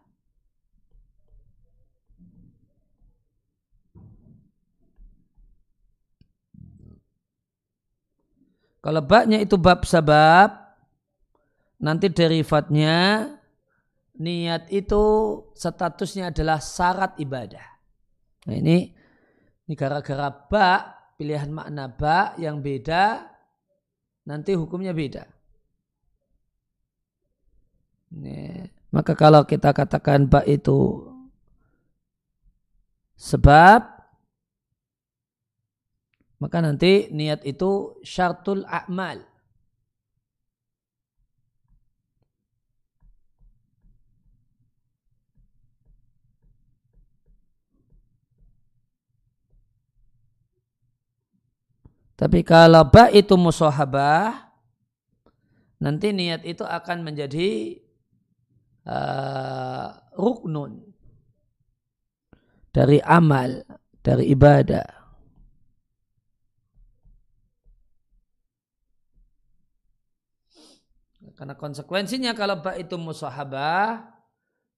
Kalau 8.81 9.03
baknya 9.03 9.37
itu 9.43 9.59
bab 9.61 9.85
sebab, 9.85 10.60
nanti 11.81 12.07
derivatnya 12.13 13.25
niat 14.21 14.69
itu 14.69 15.03
statusnya 15.57 16.29
adalah 16.29 16.61
syarat 16.61 17.17
ibadah. 17.17 17.65
Nah 18.45 18.55
ini, 18.55 18.93
ini 19.65 19.73
gara-gara 19.73 20.29
bak, 20.29 20.81
pilihan 21.17 21.49
makna 21.49 21.89
bak 21.89 22.37
yang 22.37 22.61
beda, 22.61 23.25
nanti 24.29 24.53
hukumnya 24.53 24.93
beda. 24.93 25.25
Ini, 28.13 28.69
maka 28.93 29.17
kalau 29.17 29.41
kita 29.49 29.73
katakan 29.73 30.29
bak 30.29 30.45
itu 30.45 31.09
sebab, 33.17 33.81
maka 36.41 36.57
nanti 36.61 37.09
niat 37.13 37.41
itu 37.45 37.97
syartul 38.05 38.65
a'mal. 38.69 39.30
Tapi 52.21 52.45
kalau 52.45 52.85
ba 52.85 53.09
itu 53.09 53.33
musohabah, 53.33 54.53
nanti 55.81 56.13
niat 56.13 56.45
itu 56.45 56.61
akan 56.61 57.01
menjadi 57.01 57.81
uh, 58.85 59.89
ruknun 60.13 60.85
dari 62.69 63.01
amal, 63.01 63.65
dari 64.05 64.29
ibadah. 64.29 64.85
Karena 71.41 71.57
konsekuensinya 71.57 72.37
kalau 72.37 72.61
ba 72.61 72.77
itu 72.77 73.01
musahabah, 73.01 73.97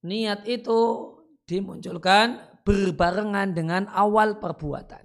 niat 0.08 0.48
itu 0.48 1.12
dimunculkan 1.44 2.40
berbarengan 2.64 3.52
dengan 3.52 3.92
awal 3.92 4.40
perbuatan. 4.40 5.03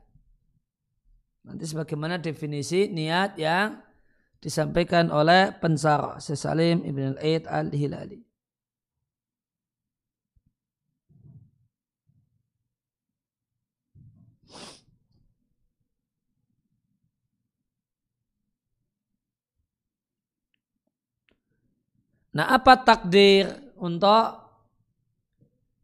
Nanti 1.48 1.64
sebagaimana 1.64 2.20
definisi 2.20 2.92
niat 2.92 3.40
yang 3.40 3.80
disampaikan 4.36 5.08
oleh 5.08 5.56
pensar 5.56 6.20
Sesalim 6.20 6.84
Ibn 6.84 7.16
al-Aid 7.16 7.48
al-Hilali. 7.48 8.20
Nah, 22.36 22.44
apa 22.54 22.76
takdir 22.84 23.48
untuk 23.80 24.36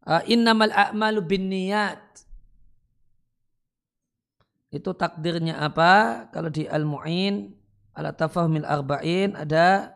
uh, 0.05 0.23
innamal 0.29 0.71
a'malu 0.71 1.25
bin 1.25 1.49
niat? 1.49 2.04
Itu 4.75 4.91
takdirnya 4.91 5.63
apa? 5.63 6.27
Kalau 6.35 6.51
di 6.51 6.67
Al-Mu'in 6.67 7.55
ala 7.95 8.11
tafahumil 8.11 8.67
arba'in 8.67 9.39
ada 9.39 9.95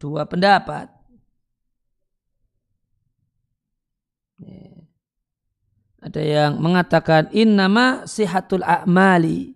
dua 0.00 0.24
pendapat. 0.24 0.88
Ada 6.02 6.18
yang 6.18 6.52
mengatakan 6.58 7.30
innama 7.30 8.08
sihatul 8.08 8.64
a'mali 8.64 9.54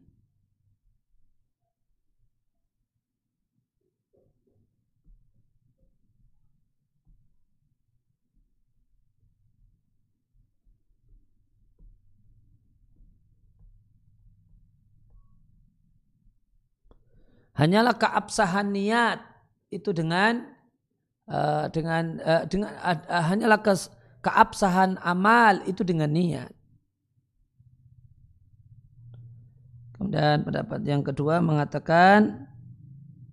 hanyalah 17.56 17.96
keabsahan 17.96 18.68
niat 18.68 19.18
itu 19.72 19.90
dengan 19.96 20.44
uh, 21.26 21.66
dengan 21.72 22.20
uh, 22.20 22.44
dengan 22.44 22.72
uh, 22.84 23.24
hanyalah 23.32 23.60
ke, 23.64 23.72
keabsahan 24.20 25.00
amal 25.00 25.64
itu 25.64 25.82
dengan 25.82 26.12
niat. 26.12 26.52
Kemudian 29.96 30.44
pendapat 30.44 30.80
yang 30.84 31.00
kedua 31.00 31.40
mengatakan 31.40 32.44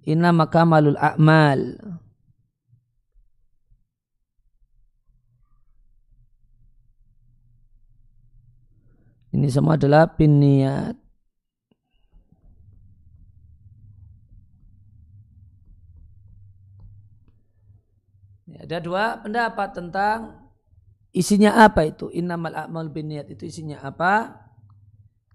inna 0.07 0.31
makamalul 0.31 0.95
a'mal. 0.95 1.75
Ini 9.33 9.49
semua 9.49 9.75
adalah 9.75 10.07
bin 10.07 10.39
niat. 10.39 11.02
Ada 18.63 18.79
dua 18.79 19.19
pendapat 19.19 19.75
tentang 19.75 20.39
isinya 21.11 21.67
apa 21.67 21.83
itu. 21.83 22.07
Innamal 22.15 22.55
a'mal 22.55 22.87
niat 22.95 23.27
itu 23.27 23.43
isinya 23.43 23.83
apa? 23.83 24.39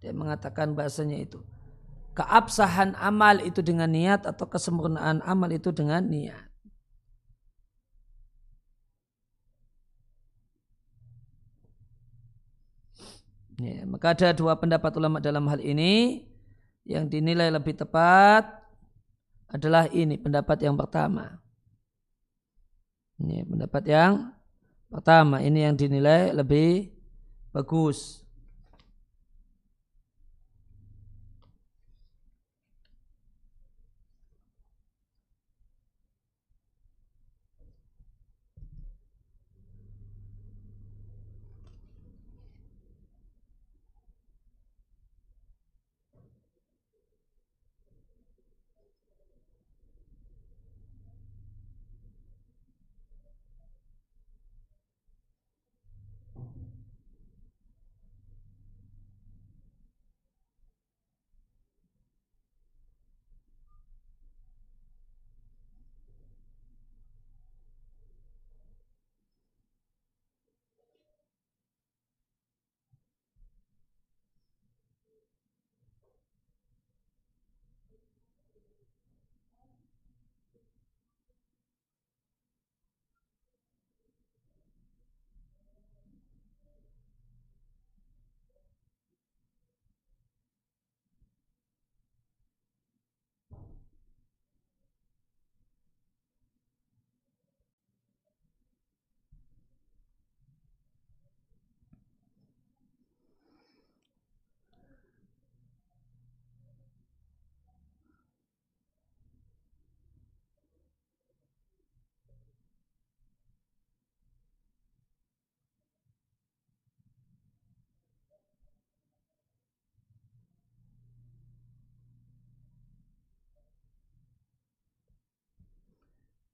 Dia 0.01 0.17
mengatakan 0.17 0.73
bahasanya 0.73 1.21
itu. 1.21 1.45
Keabsahan 2.17 2.97
amal 2.97 3.45
itu 3.45 3.61
dengan 3.61 3.93
niat 3.93 4.25
atau 4.25 4.49
kesempurnaan 4.49 5.21
amal 5.23 5.53
itu 5.53 5.71
dengan 5.71 6.03
niat. 6.09 6.49
Ya, 13.59 13.83
maka 13.91 14.15
ada 14.15 14.31
dua 14.33 14.55
pendapat 14.55 14.95
ulama 14.95 15.19
dalam 15.19 15.43
hal 15.51 15.59
ini 15.59 16.23
yang 16.87 17.11
dinilai 17.11 17.51
lebih 17.51 17.75
tepat 17.75 18.47
adalah 19.51 19.91
ini 19.91 20.15
pendapat 20.15 20.63
yang 20.63 20.79
pertama. 20.79 21.43
Ini 23.19 23.43
pendapat 23.43 23.83
yang 23.91 24.31
pertama, 24.87 25.43
ini 25.43 25.67
yang 25.67 25.75
dinilai 25.75 26.31
lebih 26.31 26.95
bagus. 27.51 28.28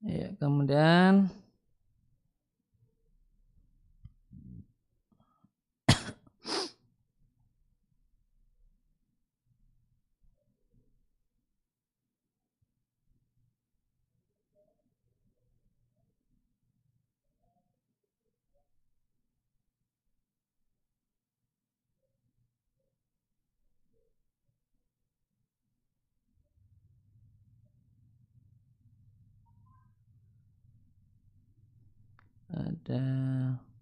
Ya, 0.05 0.29
kemudian 0.37 1.33
And 32.55 32.79
uh, 32.89 33.74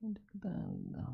근데 0.00 0.20
그 0.26 0.38
다음에 0.40 1.04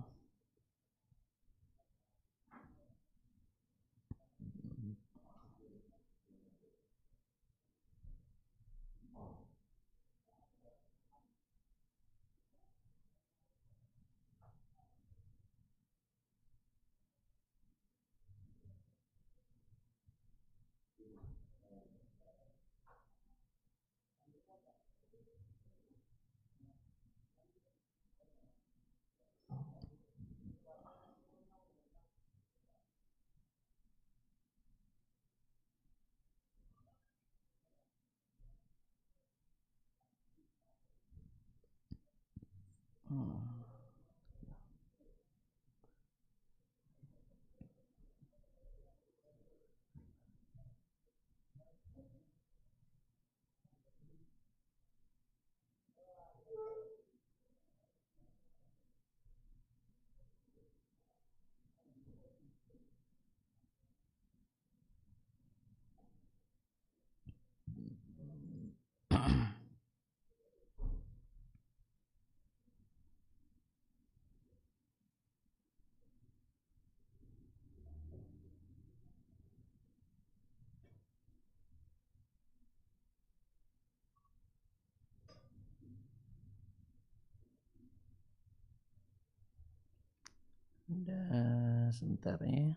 Oh. 43.16 43.63
Ada 90.94 91.90
sebentar 91.90 92.38
ya. 92.46 92.70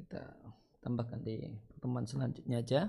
Kita 0.00 0.32
tambahkan 0.80 1.20
di 1.20 1.44
pertemuan 1.68 2.08
selanjutnya 2.08 2.64
aja. 2.64 2.88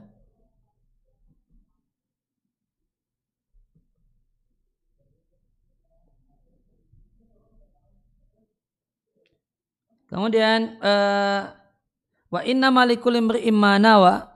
Kemudian 10.12 10.76
uh, 10.84 11.52
wa 12.32 12.42
inna 12.44 12.68
malikul 12.68 13.16
imri 13.16 13.48
imanawa 13.48 14.32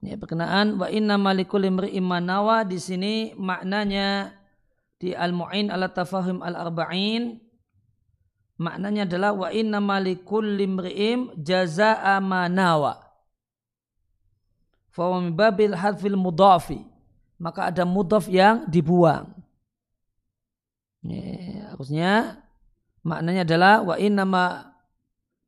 ini 0.00 0.14
berkenaan 0.14 0.78
wa 0.78 0.86
inna 0.86 1.18
malikul 1.18 1.66
imri 1.66 1.90
imanawa 1.92 2.62
di 2.62 2.78
sini 2.78 3.34
maknanya 3.34 4.32
di 5.02 5.10
al-mu'in 5.10 5.74
ala 5.74 5.90
tafahum 5.90 6.38
al-arba'in 6.40 7.49
maknanya 8.60 9.08
adalah 9.08 9.32
wa 9.32 9.48
inna 9.48 9.80
malikul 9.80 10.44
limri'im 10.44 11.32
jaza'a 11.40 12.20
manawa. 12.20 13.00
Fa 14.92 15.08
babil 15.32 15.72
hadfil 15.72 16.20
mudafi. 16.20 16.84
Maka 17.40 17.72
ada 17.72 17.88
mudaf 17.88 18.28
yang 18.28 18.68
dibuang. 18.68 19.32
Ya, 21.00 21.72
harusnya 21.72 22.44
maknanya 23.00 23.48
adalah 23.48 23.80
wa 23.80 23.96
inna 23.96 24.28
ma 24.28 24.76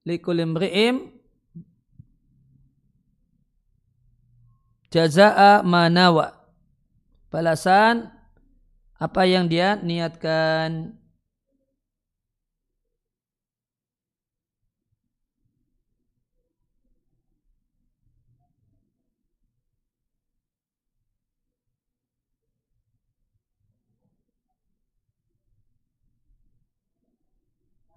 likul 0.08 0.40
imri'im 0.40 1.12
jaza'a 4.88 5.60
manawa. 5.60 6.32
Balasan 7.28 8.08
apa 8.96 9.28
yang 9.28 9.52
dia 9.52 9.76
niatkan. 9.76 11.01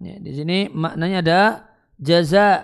Ya, 0.06 0.22
di 0.22 0.30
sini 0.38 0.58
maknanya 0.70 1.18
ada 1.18 1.42
jaza. 1.98 2.62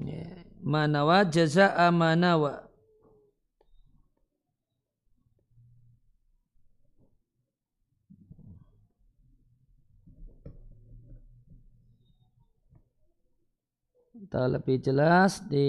Ya, 0.00 0.24
manawa 0.64 1.28
jaza 1.28 1.76
amanawa. 1.76 2.64
Kita 14.16 14.48
lebih 14.48 14.80
jelas 14.80 15.44
di 15.52 15.68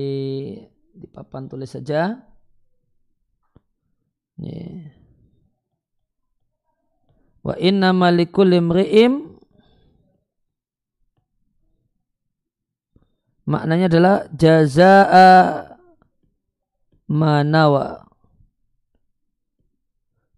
di 0.96 1.08
papan 1.12 1.52
tulis 1.52 1.76
saja. 1.76 2.24
Yeah. 4.40 4.99
Wa 7.40 7.56
inna 7.56 7.96
malikul 7.96 8.52
imri'im 8.52 9.40
maknanya 13.50 13.90
adalah 13.90 14.18
jazaa 14.30 15.74
manawa. 17.10 18.06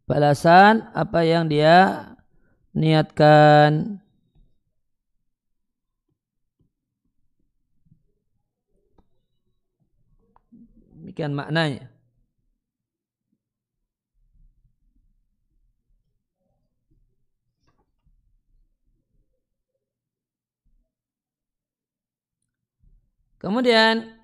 Balasan 0.08 0.88
apa 0.96 1.24
yang 1.28 1.52
dia 1.52 2.08
niatkan. 2.72 4.00
Demikian 10.96 11.36
maknanya. 11.36 11.91
Kemudian 23.42 24.22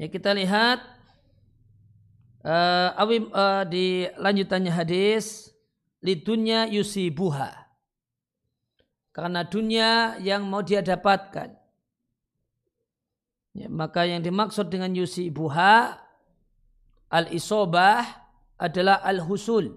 Ya 0.00 0.08
kita 0.08 0.32
lihat 0.32 0.80
uh, 2.40 2.88
awim 2.96 3.28
uh, 3.36 3.68
di 3.68 4.08
lanjutannya 4.16 4.72
hadis 4.72 5.52
lidunya 6.00 6.64
yusibuha 6.72 7.59
karena 9.10 9.42
dunia 9.42 10.18
yang 10.22 10.46
mau 10.46 10.62
dia 10.62 10.82
dapatkan. 10.82 11.58
Ya, 13.50 13.66
maka 13.66 14.06
yang 14.06 14.22
dimaksud 14.22 14.70
dengan 14.70 14.94
yusi 14.94 15.26
buha 15.26 15.98
al-isobah 17.10 18.06
adalah 18.54 19.02
al-husul. 19.02 19.74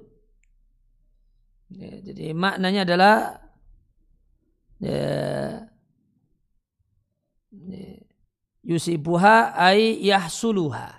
Ya, 1.74 1.98
jadi 2.06 2.38
maknanya 2.38 2.86
adalah 2.86 3.16
ya, 4.78 5.10
ya, 8.62 8.98
buha 9.02 9.58
ay 9.58 9.98
yahsuluha. 10.06 10.94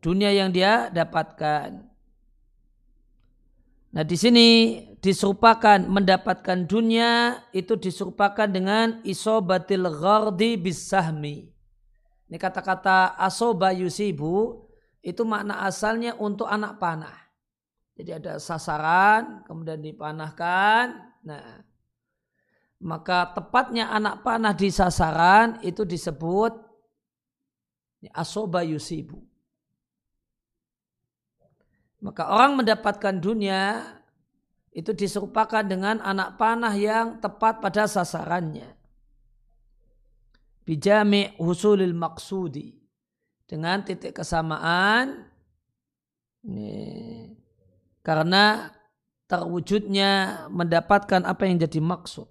Dunia 0.00 0.32
yang 0.32 0.48
dia 0.48 0.88
dapatkan. 0.88 1.89
Nah 3.90 4.06
di 4.06 4.14
sini 4.14 4.48
diserupakan 5.02 5.82
mendapatkan 5.82 6.68
dunia 6.68 7.42
itu 7.50 7.74
diserupakan 7.74 8.46
dengan 8.46 9.02
isobatil 9.02 9.90
ghardi 9.90 10.54
bisahmi. 10.54 11.50
Ini 12.30 12.36
kata-kata 12.38 13.18
asoba 13.18 13.74
yusibu 13.74 14.62
itu 15.02 15.26
makna 15.26 15.66
asalnya 15.66 16.14
untuk 16.20 16.46
anak 16.46 16.78
panah. 16.78 17.18
Jadi 17.98 18.10
ada 18.14 18.38
sasaran 18.38 19.42
kemudian 19.50 19.82
dipanahkan. 19.82 20.86
Nah, 21.26 21.66
maka 22.80 23.34
tepatnya 23.34 23.90
anak 23.90 24.22
panah 24.22 24.54
di 24.54 24.70
sasaran 24.70 25.58
itu 25.66 25.82
disebut 25.82 26.54
asoba 28.14 28.62
yusibu. 28.62 29.29
Maka 32.00 32.32
orang 32.32 32.56
mendapatkan 32.64 33.20
dunia 33.20 33.84
itu 34.72 34.96
diserupakan 34.96 35.60
dengan 35.60 36.00
anak 36.00 36.40
panah 36.40 36.72
yang 36.72 37.20
tepat 37.20 37.60
pada 37.60 37.84
sasarannya. 37.84 38.72
Bijami 40.64 41.36
husulil 41.36 41.92
maksudi. 41.92 42.80
Dengan 43.50 43.82
titik 43.82 44.14
kesamaan 44.22 45.26
ini, 46.46 47.34
karena 47.98 48.70
terwujudnya 49.26 50.46
mendapatkan 50.54 51.26
apa 51.26 51.50
yang 51.50 51.58
jadi 51.58 51.82
maksud. 51.82 52.30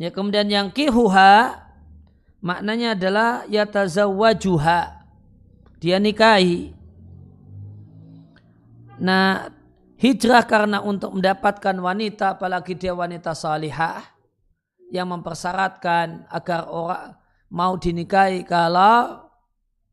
Ya 0.00 0.08
kemudian 0.08 0.48
yang 0.48 0.72
kihuha 0.72 1.60
maknanya 2.40 2.96
adalah 2.96 3.44
yatazawwajuha. 3.52 4.96
Dia 5.76 6.00
nikahi. 6.00 6.72
Nah, 8.96 9.52
hijrah 10.00 10.48
karena 10.48 10.80
untuk 10.80 11.20
mendapatkan 11.20 11.76
wanita 11.76 12.40
apalagi 12.40 12.80
dia 12.80 12.96
wanita 12.96 13.36
salihah 13.36 14.00
yang 14.88 15.12
mempersyaratkan 15.12 16.32
agar 16.32 16.64
orang 16.72 17.20
mau 17.52 17.76
dinikahi 17.76 18.40
kalau 18.48 19.28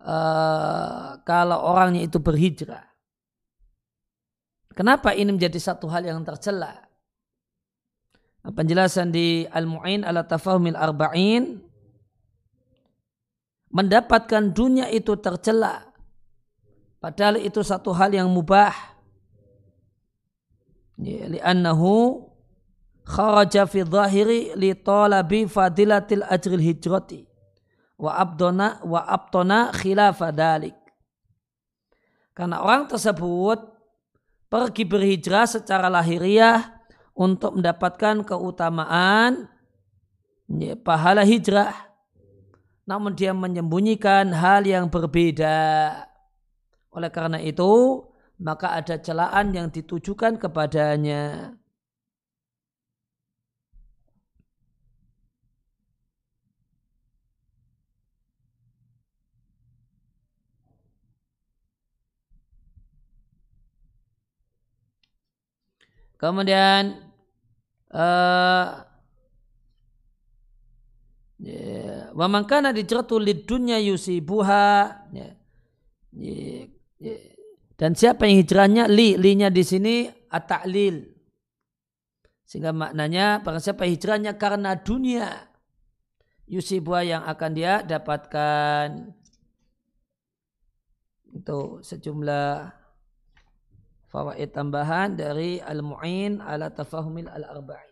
uh, 0.08 1.20
kalau 1.28 1.60
orangnya 1.68 2.08
itu 2.08 2.16
berhijrah. 2.24 2.88
Kenapa 4.72 5.12
ini 5.12 5.36
menjadi 5.36 5.60
satu 5.60 5.92
hal 5.92 6.08
yang 6.08 6.24
tercela? 6.24 6.87
Penjelasan 8.52 9.12
di 9.12 9.44
Al-Mu'in 9.48 10.08
ala 10.08 10.24
Tafahumil 10.24 10.78
Arba'in. 10.78 11.60
Mendapatkan 13.68 14.56
dunia 14.56 14.88
itu 14.88 15.16
tercela. 15.20 15.84
Padahal 16.98 17.44
itu 17.44 17.62
satu 17.62 17.92
hal 17.94 18.16
yang 18.16 18.32
mubah. 18.32 18.74
Ya, 20.98 21.30
li'annahu 21.30 22.26
kharaja 23.06 23.70
fi 23.70 23.86
dhahiri 23.86 24.58
li 24.58 24.74
talabi 24.74 25.46
fadilatil 25.46 26.26
ajril 26.26 26.64
hijrati. 26.64 27.28
Wa 27.98 28.18
abdona 28.18 28.82
wa 28.86 29.06
abtona 29.06 29.74
khilafa 29.74 30.30
dalik 30.30 30.78
karena 32.38 32.62
orang 32.62 32.86
tersebut 32.86 33.66
pergi 34.46 34.86
berhijrah 34.86 35.50
secara 35.50 35.90
lahiriah 35.90 36.77
untuk 37.18 37.58
mendapatkan 37.58 38.22
keutamaan 38.22 39.50
ya, 40.46 40.78
pahala 40.78 41.26
hijrah 41.26 41.74
namun 42.88 43.18
dia 43.18 43.34
menyembunyikan 43.34 44.32
hal 44.32 44.64
yang 44.64 44.88
berbeda 44.88 45.92
Oleh 46.98 47.14
karena 47.14 47.38
itu, 47.38 48.02
maka 48.42 48.74
ada 48.74 48.98
celaan 48.98 49.54
yang 49.54 49.70
ditujukan 49.70 50.42
kepadanya. 50.42 51.54
Kemudian 66.18 67.07
uh, 67.98 68.86
ya, 71.42 72.14
wa 72.14 72.28
man 72.30 72.46
kana 72.46 72.70
yusibuha 73.82 74.70
ya, 75.10 75.34
dan 77.78 77.94
siapa 77.94 78.30
yang 78.30 78.46
hijrahnya 78.46 78.86
li 78.86 79.18
linya 79.18 79.50
di 79.50 79.66
sini 79.66 80.10
at-ta'lil. 80.30 81.18
Sehingga 82.48 82.72
maknanya 82.72 83.44
para 83.44 83.60
siapa 83.60 83.84
hijrahnya 83.84 84.40
karena 84.40 84.80
dunia 84.80 85.52
yusibuha 86.48 87.04
yang 87.04 87.24
akan 87.28 87.52
dia 87.54 87.84
dapatkan. 87.84 89.14
Itu 91.38 91.84
sejumlah 91.84 92.72
fawaid 94.10 94.56
tambahan 94.56 95.20
dari 95.20 95.62
Al-Mu'in 95.62 96.40
ala 96.42 96.72
tafahumil 96.72 97.30
al-arba'in. 97.30 97.87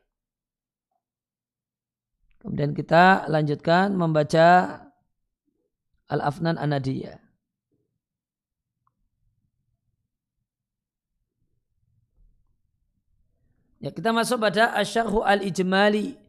Kemudian 2.46 2.78
kita 2.78 3.26
lanjutkan 3.26 3.98
membaca 3.98 4.78
Al-Afnan 6.06 6.62
Anadiyah. 6.62 7.18
Ya, 13.82 13.90
kita 13.90 14.14
masuk 14.14 14.46
pada 14.46 14.78
asyarhu 14.78 15.26
al-ijmali. 15.26 16.22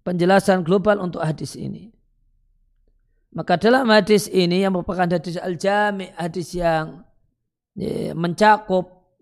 Penjelasan 0.00 0.64
global 0.64 0.96
untuk 1.04 1.20
hadis 1.20 1.60
ini. 1.60 1.92
Maka 3.36 3.60
dalam 3.60 3.84
hadis 3.92 4.32
ini 4.32 4.64
yang 4.64 4.72
merupakan 4.72 5.04
hadis 5.04 5.36
al-jami, 5.36 6.08
hadis 6.16 6.56
yang 6.56 7.04
mencakup 8.16 9.12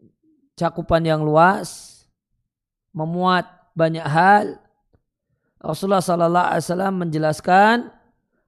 cakupan 0.54 1.02
yang 1.02 1.26
luas, 1.26 2.02
memuat 2.94 3.46
banyak 3.74 4.06
hal. 4.06 4.54
Rasulullah 5.60 6.00
Sallallahu 6.00 6.48
Alaihi 6.56 6.64
Wasallam 6.64 6.94
menjelaskan 7.04 7.76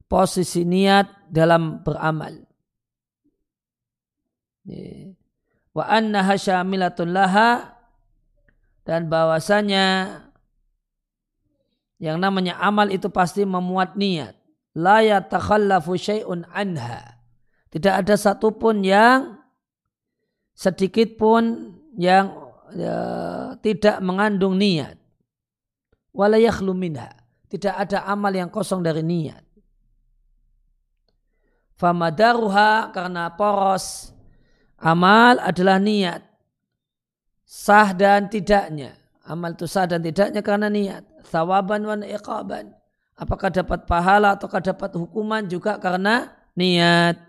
posisi 0.08 0.64
niat 0.64 1.28
dalam 1.28 1.84
beramal. 1.84 2.40
Wa 5.72 5.84
anna 5.88 6.24
hasyamilatun 6.24 7.12
laha 7.12 7.76
dan 8.84 9.12
bahwasanya 9.12 10.18
yang 12.02 12.18
namanya 12.18 12.58
amal 12.58 12.90
itu 12.90 13.12
pasti 13.12 13.46
memuat 13.46 13.94
niat. 13.94 14.34
La 14.72 15.04
yatakhallafu 15.04 15.94
syai'un 15.94 16.48
anha. 16.48 17.20
Tidak 17.72 17.92
ada 17.92 18.16
satupun 18.16 18.84
yang 18.84 19.36
sedikit 20.56 21.16
pun 21.16 21.76
yang 21.96 22.32
ya, 22.72 22.96
tidak 23.60 24.00
mengandung 24.00 24.56
niat. 24.56 25.01
Walayakhlu 26.12 26.76
minha. 26.76 27.08
Tidak 27.48 27.72
ada 27.72 28.08
amal 28.08 28.32
yang 28.32 28.48
kosong 28.48 28.80
dari 28.80 29.04
niat. 29.04 29.44
Famadaruha 31.76 32.94
karena 32.94 33.28
poros 33.32 34.12
amal 34.80 35.36
adalah 35.40 35.76
niat. 35.76 36.24
Sah 37.44 37.92
dan 37.92 38.32
tidaknya. 38.32 38.96
Amal 39.28 39.52
itu 39.52 39.68
sah 39.68 39.84
dan 39.84 40.00
tidaknya 40.00 40.40
karena 40.40 40.72
niat. 40.72 41.04
Thawaban 41.28 41.84
wa 41.84 41.96
iqaban. 42.00 42.72
Apakah 43.12 43.52
dapat 43.52 43.84
pahala 43.84 44.40
ataukah 44.40 44.64
dapat 44.64 44.96
hukuman 44.96 45.44
juga 45.44 45.76
karena 45.76 46.32
niat. 46.56 47.20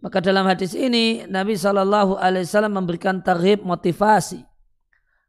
Maka 0.00 0.24
dalam 0.24 0.48
hadis 0.48 0.72
ini 0.72 1.28
Nabi 1.28 1.58
Shallallahu 1.58 2.16
Alaihi 2.16 2.48
Wasallam 2.48 2.80
memberikan 2.80 3.20
tarhib 3.20 3.60
motivasi 3.66 4.47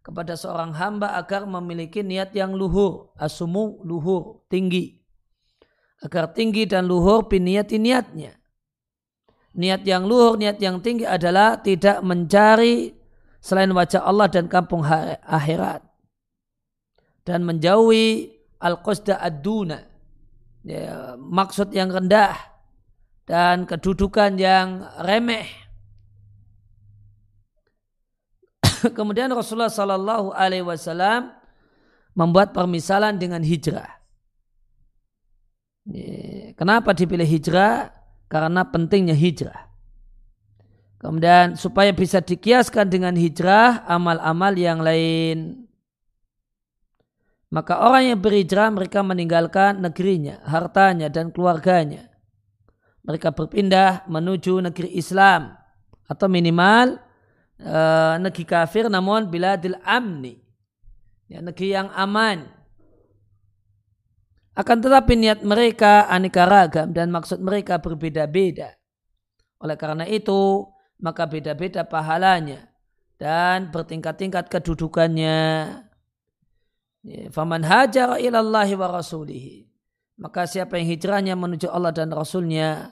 kepada 0.09 0.33
seorang 0.33 0.73
hamba 0.73 1.13
agar 1.21 1.45
memiliki 1.45 2.01
niat 2.01 2.33
yang 2.33 2.57
luhur, 2.57 3.13
asumu 3.13 3.77
luhur, 3.85 4.41
tinggi. 4.49 4.97
Agar 6.01 6.33
tinggi 6.33 6.65
dan 6.65 6.89
luhur 6.89 7.29
piniati 7.29 7.77
niatnya. 7.77 8.33
Niat 9.53 9.85
yang 9.85 10.09
luhur, 10.09 10.41
niat 10.41 10.57
yang 10.57 10.81
tinggi 10.81 11.05
adalah 11.05 11.61
tidak 11.61 12.01
mencari 12.01 12.89
selain 13.37 13.69
wajah 13.69 14.01
Allah 14.01 14.25
dan 14.33 14.49
kampung 14.49 14.81
akhirat. 15.21 15.85
Dan 17.21 17.45
menjauhi 17.45 18.33
al-qasda 18.57 19.21
ad-duna. 19.21 19.77
Ya, 20.65 21.13
maksud 21.21 21.69
yang 21.69 21.93
rendah 21.93 22.33
dan 23.29 23.69
kedudukan 23.69 24.41
yang 24.41 24.89
remeh. 25.05 25.68
Kemudian 28.97 29.31
Rasulullah 29.31 29.71
Sallallahu 29.71 30.31
Alaihi 30.35 30.65
Wasallam 30.65 31.33
membuat 32.15 32.51
permisalan 32.51 33.15
dengan 33.19 33.43
hijrah. 33.43 33.99
Kenapa 36.53 36.93
dipilih 36.93 37.25
hijrah? 37.25 37.89
Karena 38.29 38.61
pentingnya 38.67 39.17
hijrah. 39.17 39.71
Kemudian 40.99 41.55
supaya 41.55 41.95
bisa 41.95 42.19
dikiaskan 42.19 42.91
dengan 42.91 43.15
hijrah 43.15 43.87
amal-amal 43.87 44.53
yang 44.53 44.83
lain. 44.83 45.65
Maka 47.49 47.81
orang 47.81 48.13
yang 48.13 48.19
berhijrah 48.21 48.69
mereka 48.69 49.01
meninggalkan 49.01 49.81
negerinya, 49.81 50.43
hartanya 50.45 51.09
dan 51.09 51.33
keluarganya 51.33 52.09
mereka 53.09 53.33
berpindah 53.33 54.05
menuju 54.05 54.61
negeri 54.69 54.93
Islam 54.93 55.55
atau 56.05 56.29
minimal 56.29 57.01
e, 57.59 57.79
negeri 58.23 58.45
kafir 58.47 58.87
namun 58.87 59.27
biladil 59.27 59.75
amni. 59.83 60.39
Ya, 61.29 61.43
negeri 61.45 61.75
yang 61.75 61.93
aman. 61.93 62.47
Akan 64.57 64.81
tetapi 64.81 65.13
niat 65.15 65.45
mereka 65.45 66.09
aneka 66.09 66.43
ragam 66.49 66.89
dan 66.89 67.13
maksud 67.13 67.39
mereka 67.39 67.77
berbeda-beda. 67.77 68.75
Oleh 69.61 69.77
karena 69.77 70.07
itu 70.09 70.65
maka 70.99 71.29
beda-beda 71.29 71.85
pahalanya 71.85 72.67
dan 73.19 73.69
bertingkat-tingkat 73.69 74.49
kedudukannya. 74.49 75.37
Ya, 76.99 77.31
faman 77.31 77.63
hajar 77.63 78.19
ilallahi 78.19 78.73
wa 78.75 78.89
rasulihi. 78.89 79.69
Maka 80.19 80.43
siapa 80.43 80.75
yang 80.75 80.91
hijrahnya 80.91 81.39
menuju 81.39 81.71
Allah 81.71 81.95
dan 81.95 82.11
Rasulnya 82.11 82.91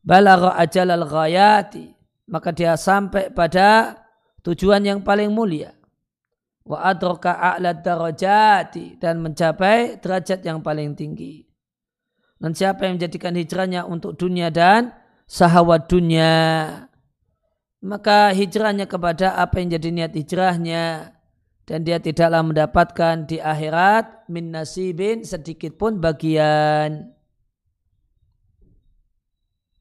balagha 0.00 0.56
ajalal 0.56 1.04
ghayati 1.04 1.95
maka 2.26 2.50
dia 2.50 2.74
sampai 2.74 3.30
pada 3.30 4.02
tujuan 4.42 4.82
yang 4.82 5.00
paling 5.02 5.30
mulia. 5.30 5.74
Wa 6.66 6.90
adraka 6.90 7.38
a'la 7.38 7.78
darajati 7.78 8.98
dan 8.98 9.22
mencapai 9.22 10.02
derajat 10.02 10.42
yang 10.42 10.58
paling 10.66 10.98
tinggi. 10.98 11.46
Dan 12.42 12.52
siapa 12.52 12.84
yang 12.84 12.98
menjadikan 12.98 13.38
hijrahnya 13.38 13.86
untuk 13.86 14.18
dunia 14.18 14.50
dan 14.50 14.90
sahawat 15.30 15.86
dunia? 15.86 16.34
Maka 17.86 18.34
hijrahnya 18.34 18.90
kepada 18.90 19.38
apa 19.38 19.62
yang 19.62 19.78
jadi 19.78 19.88
niat 19.94 20.12
hijrahnya. 20.18 21.14
Dan 21.66 21.82
dia 21.82 21.98
tidaklah 21.98 22.46
mendapatkan 22.46 23.26
di 23.26 23.42
akhirat 23.42 24.30
min 24.30 24.54
nasibin 24.54 25.26
sedikit 25.26 25.74
pun 25.74 25.98
bagian. 25.98 27.10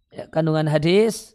Ya, 0.10 0.26
kandungan 0.32 0.66
hadis 0.66 1.35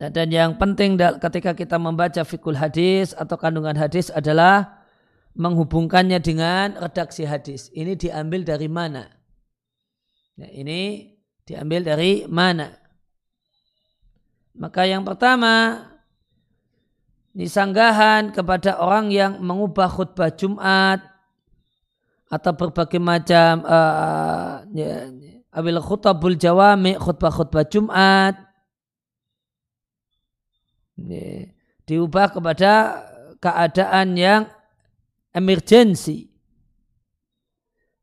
Dan 0.00 0.32
yang 0.32 0.56
penting 0.56 0.96
ketika 0.96 1.52
kita 1.52 1.76
membaca 1.76 2.24
fikul 2.24 2.56
hadis 2.56 3.12
atau 3.12 3.36
kandungan 3.36 3.76
hadis 3.76 4.08
adalah 4.08 4.80
menghubungkannya 5.36 6.16
dengan 6.24 6.72
redaksi 6.80 7.28
hadis. 7.28 7.68
Ini 7.76 8.00
diambil 8.00 8.48
dari 8.48 8.64
mana? 8.64 9.04
Ya, 10.40 10.48
ini 10.56 11.12
diambil 11.44 11.84
dari 11.84 12.24
mana? 12.24 12.72
Maka 14.56 14.88
yang 14.88 15.04
pertama, 15.04 15.84
ini 17.36 17.44
sanggahan 17.44 18.32
kepada 18.32 18.80
orang 18.80 19.12
yang 19.12 19.36
mengubah 19.44 19.92
khutbah 19.92 20.32
Jumat 20.32 21.04
atau 22.32 22.52
berbagai 22.56 22.96
macam 22.96 23.68
uh, 23.68 24.64
ya, 24.72 25.12
abil 25.52 25.76
khutbah 25.76 26.16
jawami 26.34 26.96
khutbah-khutbah 26.96 27.68
Jumat 27.68 28.49
diubah 31.88 32.34
kepada 32.34 32.72
keadaan 33.40 34.18
yang 34.18 34.42
emergensi 35.32 36.28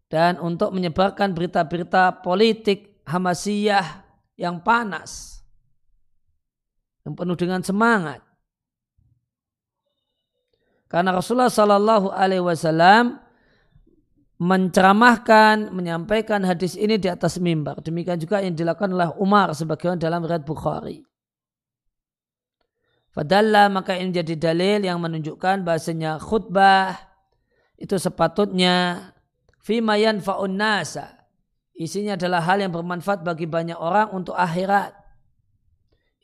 dan 0.08 0.40
untuk 0.40 0.72
menyebarkan 0.72 1.36
berita-berita 1.36 2.24
politik 2.24 3.04
Hamasiyah 3.08 4.04
yang 4.40 4.60
panas 4.64 5.38
yang 7.08 7.16
penuh 7.16 7.40
dengan 7.40 7.64
semangat. 7.64 8.20
Karena 10.92 11.16
Rasulullah 11.16 11.52
Shallallahu 11.52 12.12
Alaihi 12.12 12.44
Wasallam 12.44 13.20
menceramahkan, 14.40 15.72
menyampaikan 15.72 16.44
hadis 16.44 16.76
ini 16.76 17.00
di 17.00 17.08
atas 17.08 17.40
mimbar. 17.40 17.80
Demikian 17.80 18.20
juga 18.20 18.44
yang 18.44 18.56
dilakukan 18.56 18.92
oleh 18.92 19.10
Umar 19.20 19.52
sebagaimana 19.56 20.00
dalam 20.00 20.24
riwayat 20.24 20.44
Bukhari. 20.44 21.04
Fadalla 23.18 23.66
maka 23.66 23.98
ini 23.98 24.14
menjadi 24.14 24.38
dalil 24.38 24.86
yang 24.86 25.02
menunjukkan 25.02 25.66
bahasanya 25.66 26.22
khutbah 26.22 26.94
itu 27.74 27.98
sepatutnya 27.98 29.10
fimayan 29.66 30.22
faun 30.22 30.54
nasa. 30.54 31.26
Isinya 31.74 32.14
adalah 32.14 32.46
hal 32.46 32.62
yang 32.62 32.70
bermanfaat 32.70 33.26
bagi 33.26 33.50
banyak 33.50 33.74
orang 33.74 34.14
untuk 34.14 34.38
akhirat. 34.38 34.94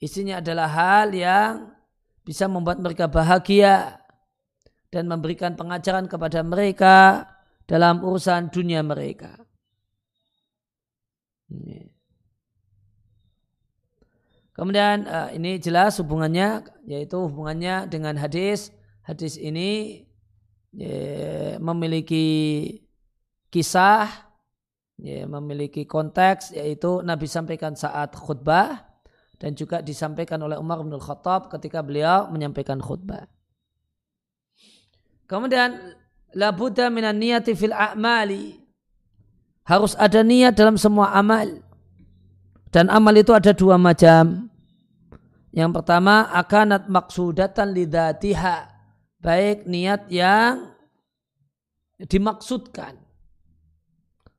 Isinya 0.05 0.37
adalah 0.37 0.69
hal 0.69 1.17
yang 1.17 1.73
bisa 2.21 2.45
membuat 2.45 2.77
mereka 2.77 3.09
bahagia 3.09 3.97
dan 4.93 5.09
memberikan 5.09 5.57
pengajaran 5.57 6.05
kepada 6.05 6.45
mereka 6.45 7.25
dalam 7.65 8.05
urusan 8.05 8.53
dunia 8.53 8.85
mereka. 8.85 9.41
Kemudian 14.53 15.09
uh, 15.09 15.29
ini 15.33 15.57
jelas 15.57 15.97
hubungannya 15.97 16.61
yaitu 16.85 17.17
hubungannya 17.17 17.89
dengan 17.89 18.13
hadis. 18.21 18.69
Hadis 19.01 19.35
ini 19.35 20.05
ya, 20.71 21.57
memiliki 21.57 22.25
kisah, 23.49 24.07
ya, 25.01 25.25
memiliki 25.25 25.89
konteks 25.89 26.53
yaitu 26.53 27.01
Nabi 27.01 27.25
sampaikan 27.25 27.73
saat 27.73 28.13
khutbah 28.13 28.93
dan 29.41 29.57
juga 29.57 29.81
disampaikan 29.81 30.39
oleh 30.39 30.55
Umar 30.55 30.79
bin 30.85 30.95
Khattab 31.01 31.49
ketika 31.51 31.81
beliau 31.81 32.29
menyampaikan 32.29 32.77
khutbah. 32.77 33.27
Kemudian 35.27 35.97
la 36.37 36.53
buddha 36.53 36.93
minan 36.93 37.17
niyati 37.17 37.57
fil 37.57 37.73
a'mali. 37.73 38.61
Harus 39.63 39.95
ada 39.95 40.21
niat 40.21 40.53
dalam 40.53 40.75
semua 40.75 41.15
amal. 41.15 41.63
Dan 42.73 42.89
amal 42.89 43.13
itu 43.13 43.29
ada 43.37 43.53
dua 43.53 43.77
macam. 43.77 44.49
Yang 45.53 45.71
pertama 45.77 46.25
akanat 46.33 46.89
maksudatan 46.89 47.69
lidatiha. 47.69 48.73
Baik 49.21 49.69
niat 49.69 50.09
yang 50.09 50.73
dimaksudkan. 52.01 52.97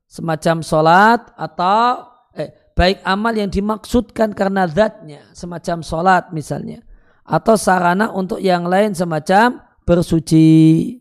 Semacam 0.05 0.59
sholat 0.59 1.31
atau 1.39 2.11
eh, 2.35 2.51
baik 2.75 2.99
amal 3.07 3.31
yang 3.31 3.47
dimaksudkan 3.47 4.35
karena 4.35 4.67
zatnya. 4.67 5.23
Semacam 5.31 5.79
sholat 5.79 6.35
misalnya. 6.35 6.83
Atau 7.23 7.55
sarana 7.55 8.11
untuk 8.11 8.43
yang 8.43 8.67
lain 8.67 8.91
semacam 8.91 9.63
bersuci. 9.87 10.99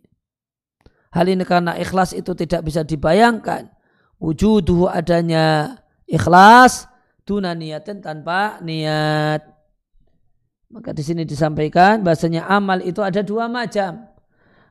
Hal 1.10 1.26
ini 1.26 1.42
karena 1.42 1.74
ikhlas 1.74 2.14
itu 2.14 2.30
tidak 2.38 2.62
bisa 2.62 2.86
dibayangkan. 2.86 3.74
Wujuduhu 4.22 4.86
adanya 4.86 5.76
ikhlas 6.06 6.93
tuna 7.24 7.56
niatin 7.56 8.04
tanpa 8.04 8.60
niat. 8.60 9.40
Maka 10.70 10.92
di 10.92 11.02
sini 11.02 11.24
disampaikan 11.24 12.04
bahasanya 12.04 12.44
amal 12.46 12.84
itu 12.84 13.00
ada 13.00 13.24
dua 13.24 13.48
macam. 13.48 14.04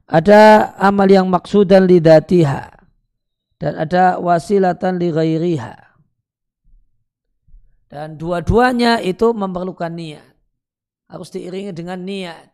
Ada 0.06 0.76
amal 0.78 1.10
yang 1.10 1.28
maksud 1.28 1.68
dan 1.68 1.90
lidatiha. 1.90 2.70
Dan 3.58 3.74
ada 3.80 4.22
wasilatan 4.22 5.02
li 5.02 5.10
ghairiha. 5.10 5.76
Dan 7.90 8.18
dua-duanya 8.18 9.02
itu 9.02 9.34
memerlukan 9.34 9.94
niat. 9.94 10.26
Harus 11.10 11.30
diiringi 11.34 11.74
dengan 11.74 12.02
niat. 12.02 12.53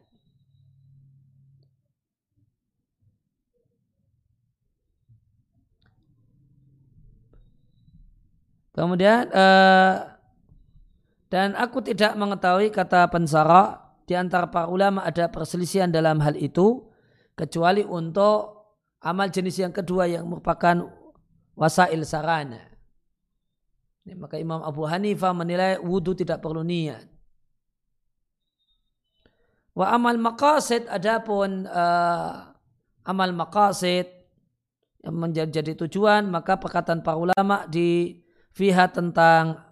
Kemudian 8.79 9.27
uh, 9.35 10.07
dan 11.27 11.51
aku 11.59 11.83
tidak 11.83 12.15
mengetahui 12.15 12.71
kata 12.71 13.11
pensara 13.11 13.75
di 14.07 14.15
antara 14.15 14.47
para 14.47 14.71
ulama 14.71 15.03
ada 15.03 15.27
perselisihan 15.27 15.91
dalam 15.91 16.23
hal 16.23 16.39
itu 16.39 16.87
kecuali 17.35 17.83
untuk 17.83 18.71
amal 19.03 19.27
jenis 19.27 19.59
yang 19.59 19.75
kedua 19.75 20.07
yang 20.07 20.23
merupakan 20.31 20.87
wasail 21.59 22.07
sarana. 22.07 22.71
Ya, 24.07 24.15
maka 24.15 24.39
Imam 24.39 24.63
Abu 24.63 24.87
Hanifah 24.87 25.35
menilai 25.35 25.75
wudhu 25.83 26.15
tidak 26.15 26.39
perlu 26.39 26.63
niat. 26.63 27.03
Wa 29.75 29.91
amal 29.91 30.15
maqasid 30.15 30.87
adapun 30.87 31.67
uh, 31.67 32.55
amal 33.03 33.35
maqasid 33.35 34.07
yang 35.03 35.19
menjadi 35.19 35.75
tujuan 35.83 36.31
maka 36.31 36.55
perkataan 36.55 37.03
para 37.03 37.19
ulama 37.19 37.67
di 37.67 38.23
fiha 38.59 38.91
tentang 38.91 39.63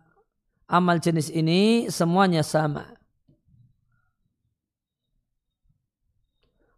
amal 0.63 0.95
jenis 1.03 1.27
ini 1.27 1.91
semuanya 1.91 2.39
sama. 2.39 2.95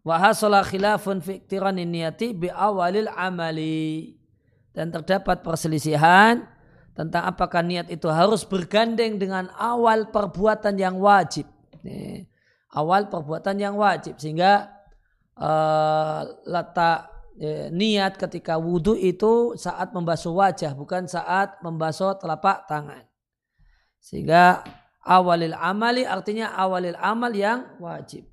Wa 0.01 0.17
hasala 0.17 0.65
khilafun 0.65 1.21
fi 1.21 1.37
niyati 1.45 2.33
bi 2.33 2.49
awalil 2.49 3.13
amali. 3.13 4.17
Dan 4.73 4.89
terdapat 4.89 5.45
perselisihan 5.45 6.45
tentang 6.97 7.29
apakah 7.29 7.61
niat 7.61 7.93
itu 7.93 8.09
harus 8.09 8.41
bergandeng 8.41 9.21
dengan 9.21 9.49
awal 9.57 10.09
perbuatan 10.09 10.77
yang 10.77 10.97
wajib. 10.97 11.45
Nih, 11.83 12.25
awal 12.73 13.09
perbuatan 13.09 13.57
yang 13.59 13.75
wajib 13.75 14.17
sehingga 14.21 14.69
uh, 15.35 16.21
letak 16.45 17.18
ya, 17.39 17.71
niat 17.71 18.19
ketika 18.19 18.59
wudhu 18.59 18.99
itu 18.99 19.55
saat 19.55 19.95
membasuh 19.95 20.35
wajah 20.35 20.75
bukan 20.75 21.07
saat 21.07 21.55
membasuh 21.63 22.19
telapak 22.19 22.67
tangan. 22.67 23.07
Sehingga 24.03 24.63
awalil 25.07 25.55
amali 25.55 26.03
artinya 26.03 26.51
awalil 26.51 26.99
amal 26.99 27.31
yang 27.31 27.79
wajib. 27.79 28.27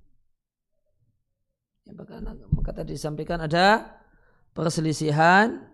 Ya, 1.87 1.95
maka 1.95 2.71
tadi 2.75 2.99
disampaikan 2.99 3.47
ada 3.47 3.95
perselisihan 4.51 5.66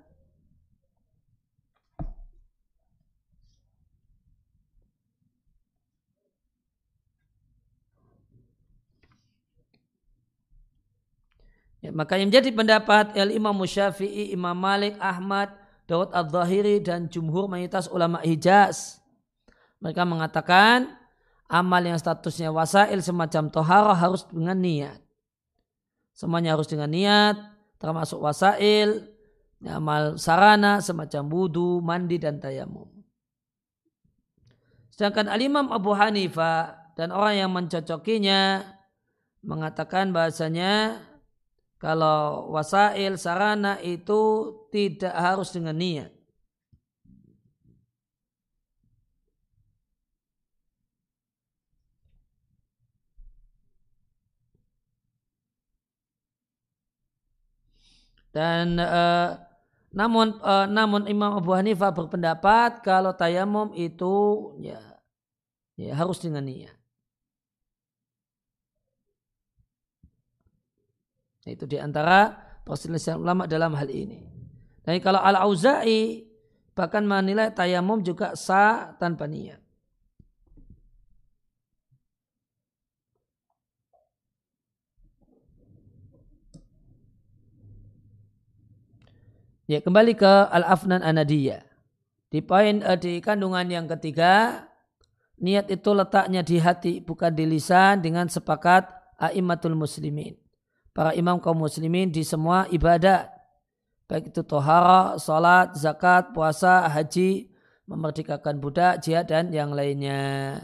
Ya, 11.83 11.91
maka 11.91 12.15
yang 12.15 12.31
menjadi 12.31 12.55
pendapat 12.55 13.19
El 13.19 13.35
Imam 13.35 13.59
Syafi'i, 13.59 14.31
Imam 14.31 14.55
Malik, 14.55 14.95
Ahmad, 15.03 15.51
Daud 15.91 16.15
Al-Zahiri 16.15 16.79
dan 16.79 17.11
jumhur 17.11 17.51
mayoritas 17.51 17.91
ulama 17.91 18.23
Hijaz. 18.23 19.03
Mereka 19.83 20.07
mengatakan 20.07 20.95
amal 21.51 21.83
yang 21.83 21.99
statusnya 21.99 22.55
wasail 22.55 23.03
semacam 23.03 23.51
toharoh 23.51 23.99
harus 23.99 24.23
dengan 24.31 24.63
niat. 24.63 25.03
Semuanya 26.15 26.55
harus 26.55 26.71
dengan 26.71 26.87
niat, 26.87 27.35
termasuk 27.83 28.23
wasail, 28.23 29.03
amal 29.67 30.15
sarana 30.23 30.79
semacam 30.79 31.23
wudhu, 31.35 31.83
mandi 31.83 32.15
dan 32.15 32.39
tayamum. 32.39 32.87
Sedangkan 34.95 35.27
Al-Imam 35.27 35.67
Abu 35.75 35.99
Hanifah 35.99 36.95
dan 36.95 37.11
orang 37.11 37.43
yang 37.43 37.51
mencocokinya 37.51 38.63
mengatakan 39.43 40.15
bahasanya 40.15 41.03
kalau 41.83 42.47
wasail 42.55 43.19
sarana 43.19 43.75
itu 43.83 44.55
tidak 44.71 45.11
harus 45.11 45.51
dengan 45.51 45.75
niat. 45.75 46.15
Dan 58.33 58.79
uh, 58.81 59.37
namun 59.93 60.39
uh, 60.41 60.71
namun 60.71 61.11
Imam 61.11 61.37
Abu 61.37 61.51
Hanifah 61.53 61.91
berpendapat 61.93 62.81
kalau 62.87 63.13
tayamum 63.13 63.75
itu 63.75 64.55
ya, 64.63 64.81
ya 65.75 65.99
harus 65.99 66.23
dengan 66.23 66.47
niat. 66.47 66.82
Itu 71.43 71.67
di 71.67 71.75
antara 71.79 72.31
perselisihan 72.63 73.19
ulama 73.19 73.51
dalam 73.51 73.75
hal 73.75 73.91
ini. 73.91 74.23
Dan 74.87 74.99
kalau 75.03 75.19
Al-Auza'i 75.19 76.23
bahkan 76.75 77.03
menilai 77.03 77.51
tayamum 77.51 78.03
juga 78.03 78.39
sah 78.39 78.95
tanpa 78.99 79.27
niat. 79.27 79.63
Ya 89.71 89.79
kembali 89.81 90.19
ke 90.19 90.33
Al-Afnan 90.53 91.01
Anadiyah. 91.01 91.65
Di 92.29 92.43
poin 92.43 92.83
uh, 92.83 92.99
di 92.99 93.23
kandungan 93.25 93.65
yang 93.71 93.87
ketiga, 93.87 94.67
niat 95.39 95.71
itu 95.71 95.91
letaknya 95.95 96.43
di 96.45 96.57
hati 96.59 96.93
bukan 97.01 97.33
di 97.33 97.47
lisan 97.47 98.03
dengan 98.03 98.27
sepakat 98.27 98.91
a'immatul 99.17 99.79
muslimin. 99.79 100.42
Para 100.93 101.17
imam 101.17 101.41
kaum 101.41 101.57
muslimin 101.57 102.13
di 102.13 102.21
semua 102.21 102.69
ibadah. 102.69 103.33
Baik 104.05 104.29
itu 104.29 104.45
tohara, 104.45 105.17
salat, 105.17 105.73
zakat, 105.73 106.37
puasa, 106.37 106.85
haji, 106.85 107.49
memerdekakan 107.89 108.61
budak, 108.61 109.01
jihad 109.01 109.25
dan 109.25 109.49
yang 109.49 109.73
lainnya. 109.73 110.61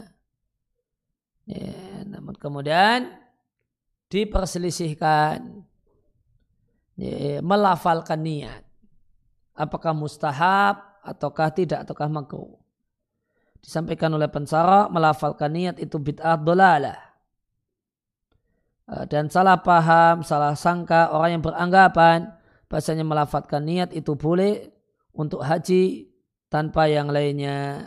Ya, 1.49 2.05
namun 2.05 2.37
kemudian 2.37 3.09
diperselisihkan 4.13 5.65
ya, 6.93 7.41
melafalkan 7.41 8.21
niat. 8.21 8.61
Apakah 9.57 9.97
mustahab 9.97 10.77
ataukah 11.01 11.49
tidak 11.49 11.89
ataukah 11.89 12.05
makruh. 12.05 12.53
Disampaikan 13.59 14.13
oleh 14.13 14.29
pensara 14.29 14.87
melafalkan 14.93 15.51
niat 15.51 15.75
itu 15.81 15.97
bid'ah 15.97 16.37
dolalah. 16.37 17.08
Eh, 18.89 19.05
dan 19.05 19.29
salah 19.29 19.61
paham, 19.61 20.25
salah 20.25 20.57
sangka 20.57 21.13
orang 21.13 21.37
yang 21.37 21.43
beranggapan 21.45 22.33
bahasanya 22.65 23.05
melafalkan 23.05 23.61
niat 23.61 23.93
itu 23.93 24.17
boleh 24.17 24.65
untuk 25.13 25.45
haji 25.45 26.09
tanpa 26.49 26.89
yang 26.89 27.13
lainnya. 27.13 27.85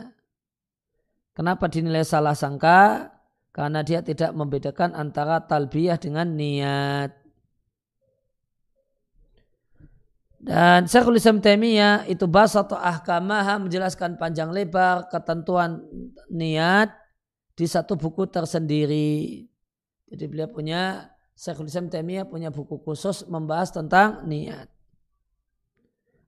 Kenapa 1.35 1.67
dinilai 1.67 2.07
salah 2.07 2.35
sangka? 2.35 3.11
Karena 3.51 3.83
dia 3.83 3.99
tidak 3.99 4.31
membedakan 4.31 4.95
antara 4.95 5.43
talbiyah 5.43 5.99
dengan 5.99 6.39
niat. 6.39 7.11
Dan 10.43 10.91
Syekhul 10.91 11.19
Islam 11.19 11.39
Taimiyah 11.39 12.03
itu 12.11 12.27
bahasa 12.27 12.67
atau 12.67 12.75
ahkamaha 12.75 13.63
menjelaskan 13.63 14.19
panjang 14.19 14.51
lebar 14.51 15.07
ketentuan 15.07 15.79
niat 16.27 16.91
di 17.55 17.63
satu 17.63 17.95
buku 17.95 18.27
tersendiri. 18.27 19.52
Jadi 20.13 20.23
beliau 20.29 20.45
punya 20.45 21.09
Syekhul 21.33 21.65
Islam 21.65 21.89
Taimiyah 21.89 22.29
punya 22.29 22.53
buku 22.53 22.77
khusus 22.85 23.25
membahas 23.25 23.73
tentang 23.73 24.21
niat. 24.29 24.69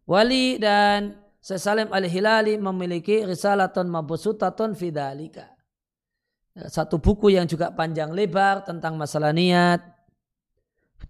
Wali 0.10 0.58
dan 0.58 1.22
Syekh 1.38 1.62
Salim 1.62 1.90
Al-Hilali 1.94 2.58
memiliki 2.58 3.22
risalatun 3.22 3.86
mabusutatun 3.86 4.74
fidalika. 4.74 5.54
Satu 6.56 6.98
buku 6.98 7.38
yang 7.38 7.46
juga 7.46 7.70
panjang 7.70 8.10
lebar 8.10 8.66
tentang 8.66 8.98
masalah 8.98 9.30
niat 9.36 9.96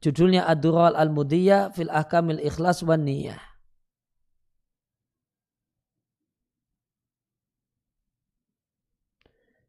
Judulnya 0.03 0.45
Ad-Dural 0.45 0.93
Al-Mudiyah 0.93 1.71
fil 1.71 1.89
Ahkamil 1.89 2.41
Ikhlas 2.43 2.83
wan 2.85 3.05
Niyah. 3.05 3.39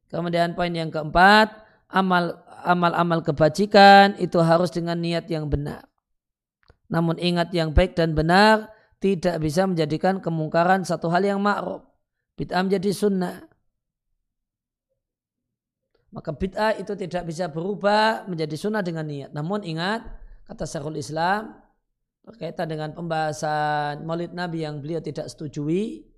Kemudian 0.07 0.55
poin 0.55 0.71
yang 0.71 0.93
keempat, 0.93 1.51
amal 1.91 2.46
amal-amal 2.67 3.23
kebajikan 3.23 4.19
itu 4.19 4.43
harus 4.43 4.75
dengan 4.75 4.99
niat 4.99 5.31
yang 5.31 5.47
benar. 5.47 5.87
Namun 6.91 7.19
ingat 7.19 7.55
yang 7.55 7.71
baik 7.71 7.95
dan 7.95 8.13
benar 8.13 8.71
tidak 8.99 9.39
bisa 9.39 9.67
menjadikan 9.67 10.19
kemungkaran 10.19 10.83
satu 10.83 11.07
hal 11.11 11.23
yang 11.23 11.39
ma'ruf. 11.39 11.87
Bid'ah 12.37 12.67
menjadi 12.67 12.91
sunnah. 12.93 13.47
Maka 16.13 16.33
bid'ah 16.33 16.77
itu 16.81 16.93
tidak 16.97 17.29
bisa 17.29 17.49
berubah 17.49 18.25
menjadi 18.29 18.57
sunnah 18.57 18.81
dengan 18.81 19.05
niat. 19.09 19.31
Namun 19.37 19.65
ingat, 19.65 20.05
kata 20.49 20.65
Syekhul 20.65 21.01
Islam, 21.01 21.57
berkaitan 22.25 22.67
dengan 22.67 22.91
pembahasan 22.97 24.03
maulid 24.03 24.33
Nabi 24.33 24.65
yang 24.65 24.83
beliau 24.83 24.99
tidak 24.99 25.29
setujui, 25.31 26.09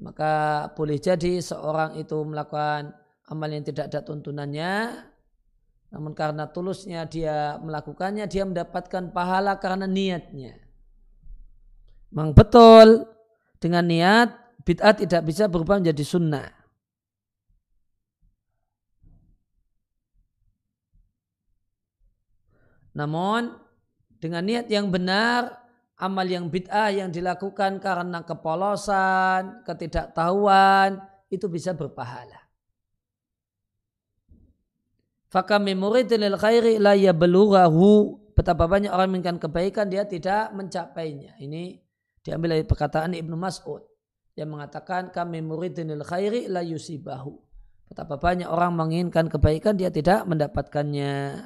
maka 0.00 0.66
boleh 0.76 1.00
jadi 1.00 1.40
seorang 1.40 1.96
itu 1.96 2.16
melakukan 2.22 2.92
amal 3.26 3.48
yang 3.50 3.64
tidak 3.64 3.90
ada 3.90 4.04
tuntunannya, 4.04 4.72
namun 5.90 6.12
karena 6.12 6.50
tulusnya 6.50 7.06
dia 7.06 7.56
melakukannya, 7.62 8.26
dia 8.26 8.42
mendapatkan 8.42 9.14
pahala 9.14 9.54
karena 9.62 9.86
niatnya. 9.86 10.58
Memang 12.10 12.34
betul, 12.34 13.06
dengan 13.62 13.86
niat, 13.86 14.28
bid'ah 14.66 14.94
tidak 14.94 15.22
bisa 15.26 15.46
berubah 15.46 15.78
menjadi 15.78 16.04
sunnah. 16.06 16.48
Namun 22.96 23.52
dengan 24.16 24.42
niat 24.42 24.72
yang 24.72 24.88
benar, 24.88 25.52
amal 26.00 26.24
yang 26.24 26.48
bid'ah 26.48 26.88
yang 26.88 27.12
dilakukan 27.12 27.78
karena 27.78 28.24
kepolosan, 28.24 29.62
ketidaktahuan, 29.68 31.04
itu 31.28 31.46
bisa 31.46 31.76
berpahala. 31.76 32.45
Fakami 35.36 35.76
muridin 35.76 36.24
lil 36.24 36.40
khairi 36.40 36.80
la 36.80 36.96
yablughahu. 36.96 38.16
Betapa 38.32 38.64
banyak 38.64 38.88
orang 38.88 39.12
menginginkan 39.12 39.36
kebaikan 39.36 39.92
dia 39.92 40.08
tidak 40.08 40.48
mencapainya. 40.56 41.36
Ini 41.36 41.76
diambil 42.24 42.56
dari 42.56 42.64
perkataan 42.64 43.12
Ibnu 43.12 43.36
Mas'ud 43.36 43.84
yang 44.32 44.56
mengatakan 44.56 45.12
kami 45.12 45.44
muridin 45.44 45.92
lil 45.92 46.00
khairi 46.00 46.48
la 46.48 46.64
yusibahu. 46.64 47.36
Betapa 47.84 48.16
banyak 48.16 48.48
orang 48.48 48.80
menginginkan 48.80 49.28
kebaikan 49.28 49.76
dia 49.76 49.92
tidak 49.92 50.24
mendapatkannya. 50.24 51.36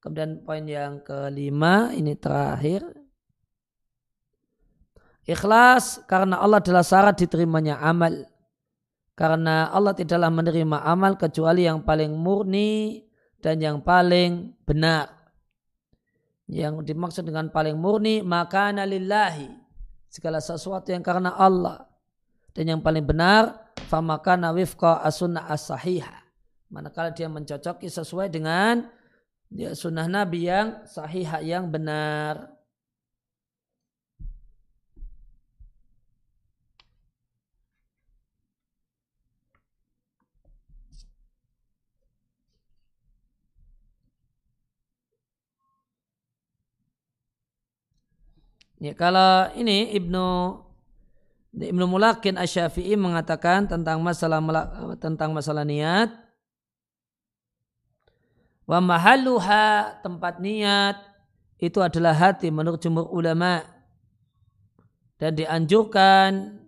Kemudian 0.00 0.40
poin 0.40 0.64
yang 0.64 1.04
kelima 1.04 1.92
ini 1.92 2.16
terakhir. 2.16 2.88
Ikhlas 5.28 6.08
karena 6.08 6.40
Allah 6.40 6.64
adalah 6.64 6.80
syarat 6.80 7.20
diterimanya 7.20 7.84
amal. 7.84 8.24
Karena 9.12 9.68
Allah 9.68 9.92
tidaklah 9.92 10.32
menerima 10.32 10.88
amal 10.88 11.20
kecuali 11.20 11.68
yang 11.68 11.84
paling 11.84 12.16
murni 12.16 13.09
dan 13.40 13.56
yang 13.60 13.80
paling 13.80 14.52
benar. 14.64 15.10
Yang 16.50 16.82
dimaksud 16.86 17.24
dengan 17.24 17.48
paling 17.48 17.76
murni 17.76 18.20
maka 18.20 18.72
lillahi. 18.72 19.48
Segala 20.10 20.42
sesuatu 20.42 20.90
yang 20.92 21.02
karena 21.02 21.34
Allah. 21.34 21.88
Dan 22.52 22.76
yang 22.76 22.80
paling 22.82 23.06
benar 23.06 23.72
famakana 23.88 24.52
wifqa 24.52 25.00
as-sunnah 25.02 25.46
as-sahihah. 25.48 26.20
Manakala 26.70 27.10
dia 27.10 27.26
mencocoki 27.26 27.90
sesuai 27.90 28.30
dengan 28.30 28.86
dia 29.50 29.74
sunnah 29.74 30.06
Nabi 30.06 30.46
yang 30.46 30.86
sahih 30.86 31.26
yang 31.42 31.66
benar. 31.66 32.59
Ya, 48.80 48.96
kalau 48.96 49.52
ini 49.54 49.92
Ibnu 49.92 50.56
Ibnu 51.52 51.84
Mulakin 51.84 52.40
Asy-Syafi'i 52.40 52.96
mengatakan 52.96 53.68
tentang 53.68 54.00
masalah 54.00 54.40
tentang 54.96 55.36
masalah 55.36 55.68
niat 55.68 56.08
Wa 58.70 58.78
mahalluha 58.78 59.98
tempat 59.98 60.38
niat 60.38 60.94
itu 61.58 61.82
adalah 61.82 62.14
hati 62.14 62.54
menurut 62.54 62.78
jumhur 62.78 63.10
ulama 63.10 63.66
dan 65.18 65.34
dianjurkan 65.34 66.62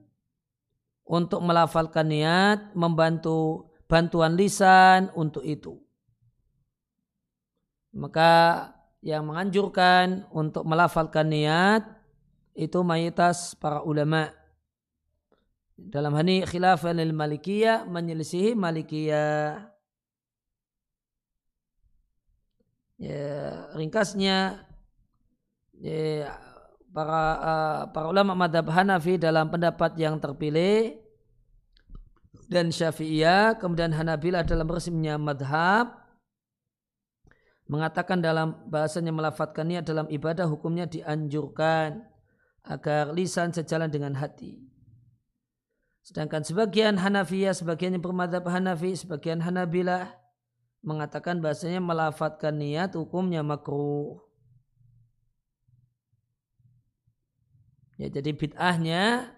untuk 1.06 1.38
melafalkan 1.46 2.10
niat 2.10 2.74
membantu 2.74 3.70
bantuan 3.86 4.34
lisan 4.34 5.14
untuk 5.14 5.46
itu. 5.46 5.78
Maka 7.94 8.66
yang 8.98 9.22
menganjurkan 9.30 10.26
untuk 10.34 10.66
melafalkan 10.66 11.30
niat 11.30 11.86
itu 12.52 12.78
mayoritas 12.84 13.56
para 13.56 13.80
ulama. 13.84 14.28
Dalam 15.76 16.14
hal 16.14 16.26
ini 16.28 16.44
khilafan 16.46 17.00
malikiyah 17.10 17.88
menyelisihi 17.88 18.54
malikiyah. 18.54 19.72
ya, 23.02 23.26
ringkasnya 23.74 24.62
ya, 25.82 26.30
para 26.94 27.24
uh, 27.42 27.80
para 27.90 28.06
ulama 28.06 28.38
madhab 28.38 28.70
Hanafi 28.70 29.18
dalam 29.18 29.50
pendapat 29.50 29.98
yang 29.98 30.22
terpilih 30.22 31.02
dan 32.46 32.70
Syafi'iyah 32.70 33.58
kemudian 33.58 33.90
Hanabila 33.90 34.46
dalam 34.46 34.70
resminya 34.70 35.18
madhab 35.18 35.98
mengatakan 37.66 38.20
dalam 38.20 38.54
bahasanya 38.68 39.10
melafatkan 39.10 39.64
niat 39.66 39.84
dalam 39.88 40.06
ibadah 40.12 40.44
hukumnya 40.46 40.84
dianjurkan 40.84 42.11
agar 42.62 43.10
lisan 43.10 43.50
sejalan 43.50 43.90
dengan 43.90 44.14
hati. 44.14 44.62
Sedangkan 46.02 46.42
sebagian 46.42 46.98
Hanafiyah, 46.98 47.54
sebagian 47.54 47.94
yang 47.94 48.02
bermadhab 48.02 48.42
Hanafi, 48.50 48.98
sebagian 48.98 49.38
Hanabilah 49.38 50.10
mengatakan 50.82 51.38
bahasanya 51.38 51.78
melafatkan 51.78 52.58
niat 52.58 52.98
hukumnya 52.98 53.46
makruh. 53.46 54.18
Ya, 58.02 58.10
jadi 58.10 58.34
bid'ahnya 58.34 59.30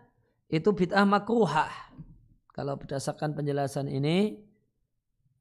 itu 0.48 0.72
bid'ah 0.72 1.04
makruhah. 1.04 1.68
Kalau 2.56 2.80
berdasarkan 2.80 3.36
penjelasan 3.36 3.92
ini, 3.92 4.40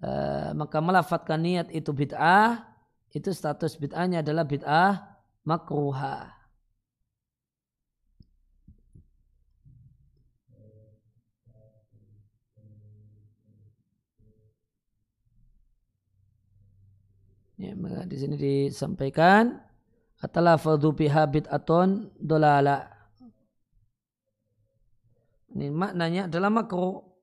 eh, 0.03 0.51
maka 0.51 0.83
melafatkan 0.83 1.39
niat 1.39 1.71
itu 1.71 1.95
bid'ah, 1.95 2.67
itu 3.15 3.31
status 3.31 3.79
bid'ahnya 3.79 4.27
adalah 4.27 4.43
bid'ah 4.43 5.07
makruhah. 5.47 6.42
Ya, 17.57 17.77
maka 17.77 18.09
di 18.09 18.17
sini 18.17 18.35
disampaikan 18.35 19.61
atalafadhu 20.23 20.95
biha 20.95 21.29
bid'atun 21.29 22.09
dolala. 22.17 22.89
Ini 25.53 25.69
maknanya 25.69 26.25
adalah 26.25 26.49
makruh. 26.49 27.13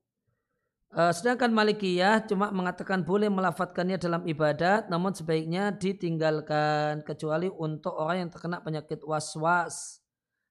Uh, 0.90 1.14
sedangkan 1.14 1.54
Malikiyah 1.54 2.26
cuma 2.26 2.50
mengatakan 2.50 3.06
boleh 3.06 3.30
melafatkannya 3.30 3.98
dalam 3.98 4.22
ibadat, 4.26 4.90
namun 4.90 5.14
sebaiknya 5.14 5.70
ditinggalkan 5.74 7.06
kecuali 7.06 7.46
untuk 7.46 7.94
orang 7.94 8.26
yang 8.26 8.30
terkena 8.30 8.58
penyakit 8.62 9.02
was-was. 9.06 10.02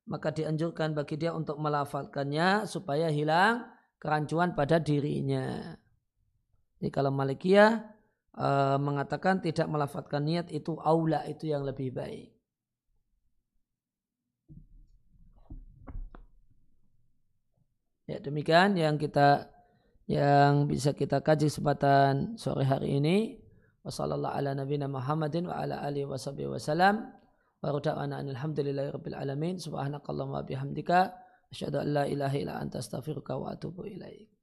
Maka 0.08 0.32
dianjurkan 0.32 0.96
bagi 0.96 1.20
dia 1.20 1.36
untuk 1.36 1.60
melafatkannya 1.60 2.68
supaya 2.68 3.12
hilang 3.12 3.68
kerancuan 4.00 4.56
pada 4.56 4.80
dirinya. 4.80 5.76
Jadi 6.80 6.88
kalau 6.88 7.12
Malikiyah 7.12 7.99
uh, 8.40 8.80
mengatakan 8.80 9.44
tidak 9.44 9.68
melafatkan 9.68 10.24
niat 10.24 10.48
itu 10.49 10.80
aula 10.80 11.28
itu 11.28 11.52
yang 11.52 11.68
lebih 11.68 11.91
baik. 11.91 12.32
Ya 18.10 18.18
demikian 18.18 18.74
yang 18.74 18.98
kita 18.98 19.53
yang 20.10 20.66
bisa 20.66 20.98
kita 20.98 21.22
kaji 21.22 21.52
kesempatan 21.52 22.40
sore 22.41 22.66
hari 22.66 22.98
ini. 22.98 23.38
Wassallallahu 23.86 24.34
ala 24.34 24.57
nabiyina 24.57 24.90
Muhammadin 24.90 25.45
wa 25.45 25.61
ala 25.61 25.86
alihi 25.86 26.10
wa 26.10 26.18
sahbihi 26.18 26.49
wasallam. 26.49 27.06
Wa 27.61 27.70
ruda'ana 27.70 28.26
alhamdulillahi 28.26 28.90
rabbil 28.90 29.14
alamin. 29.14 29.61
Subhanakallahumma 29.61 30.41
bihamdika. 30.41 31.14
Asyhadu 31.53 31.86
an 31.86 31.88
la 31.94 32.03
ilaha 32.10 32.36
illa 32.41 32.57
anta 32.57 32.82
astaghfiruka 32.82 33.38
wa 33.38 33.53
atubu 33.53 33.86
ilaik. 33.86 34.39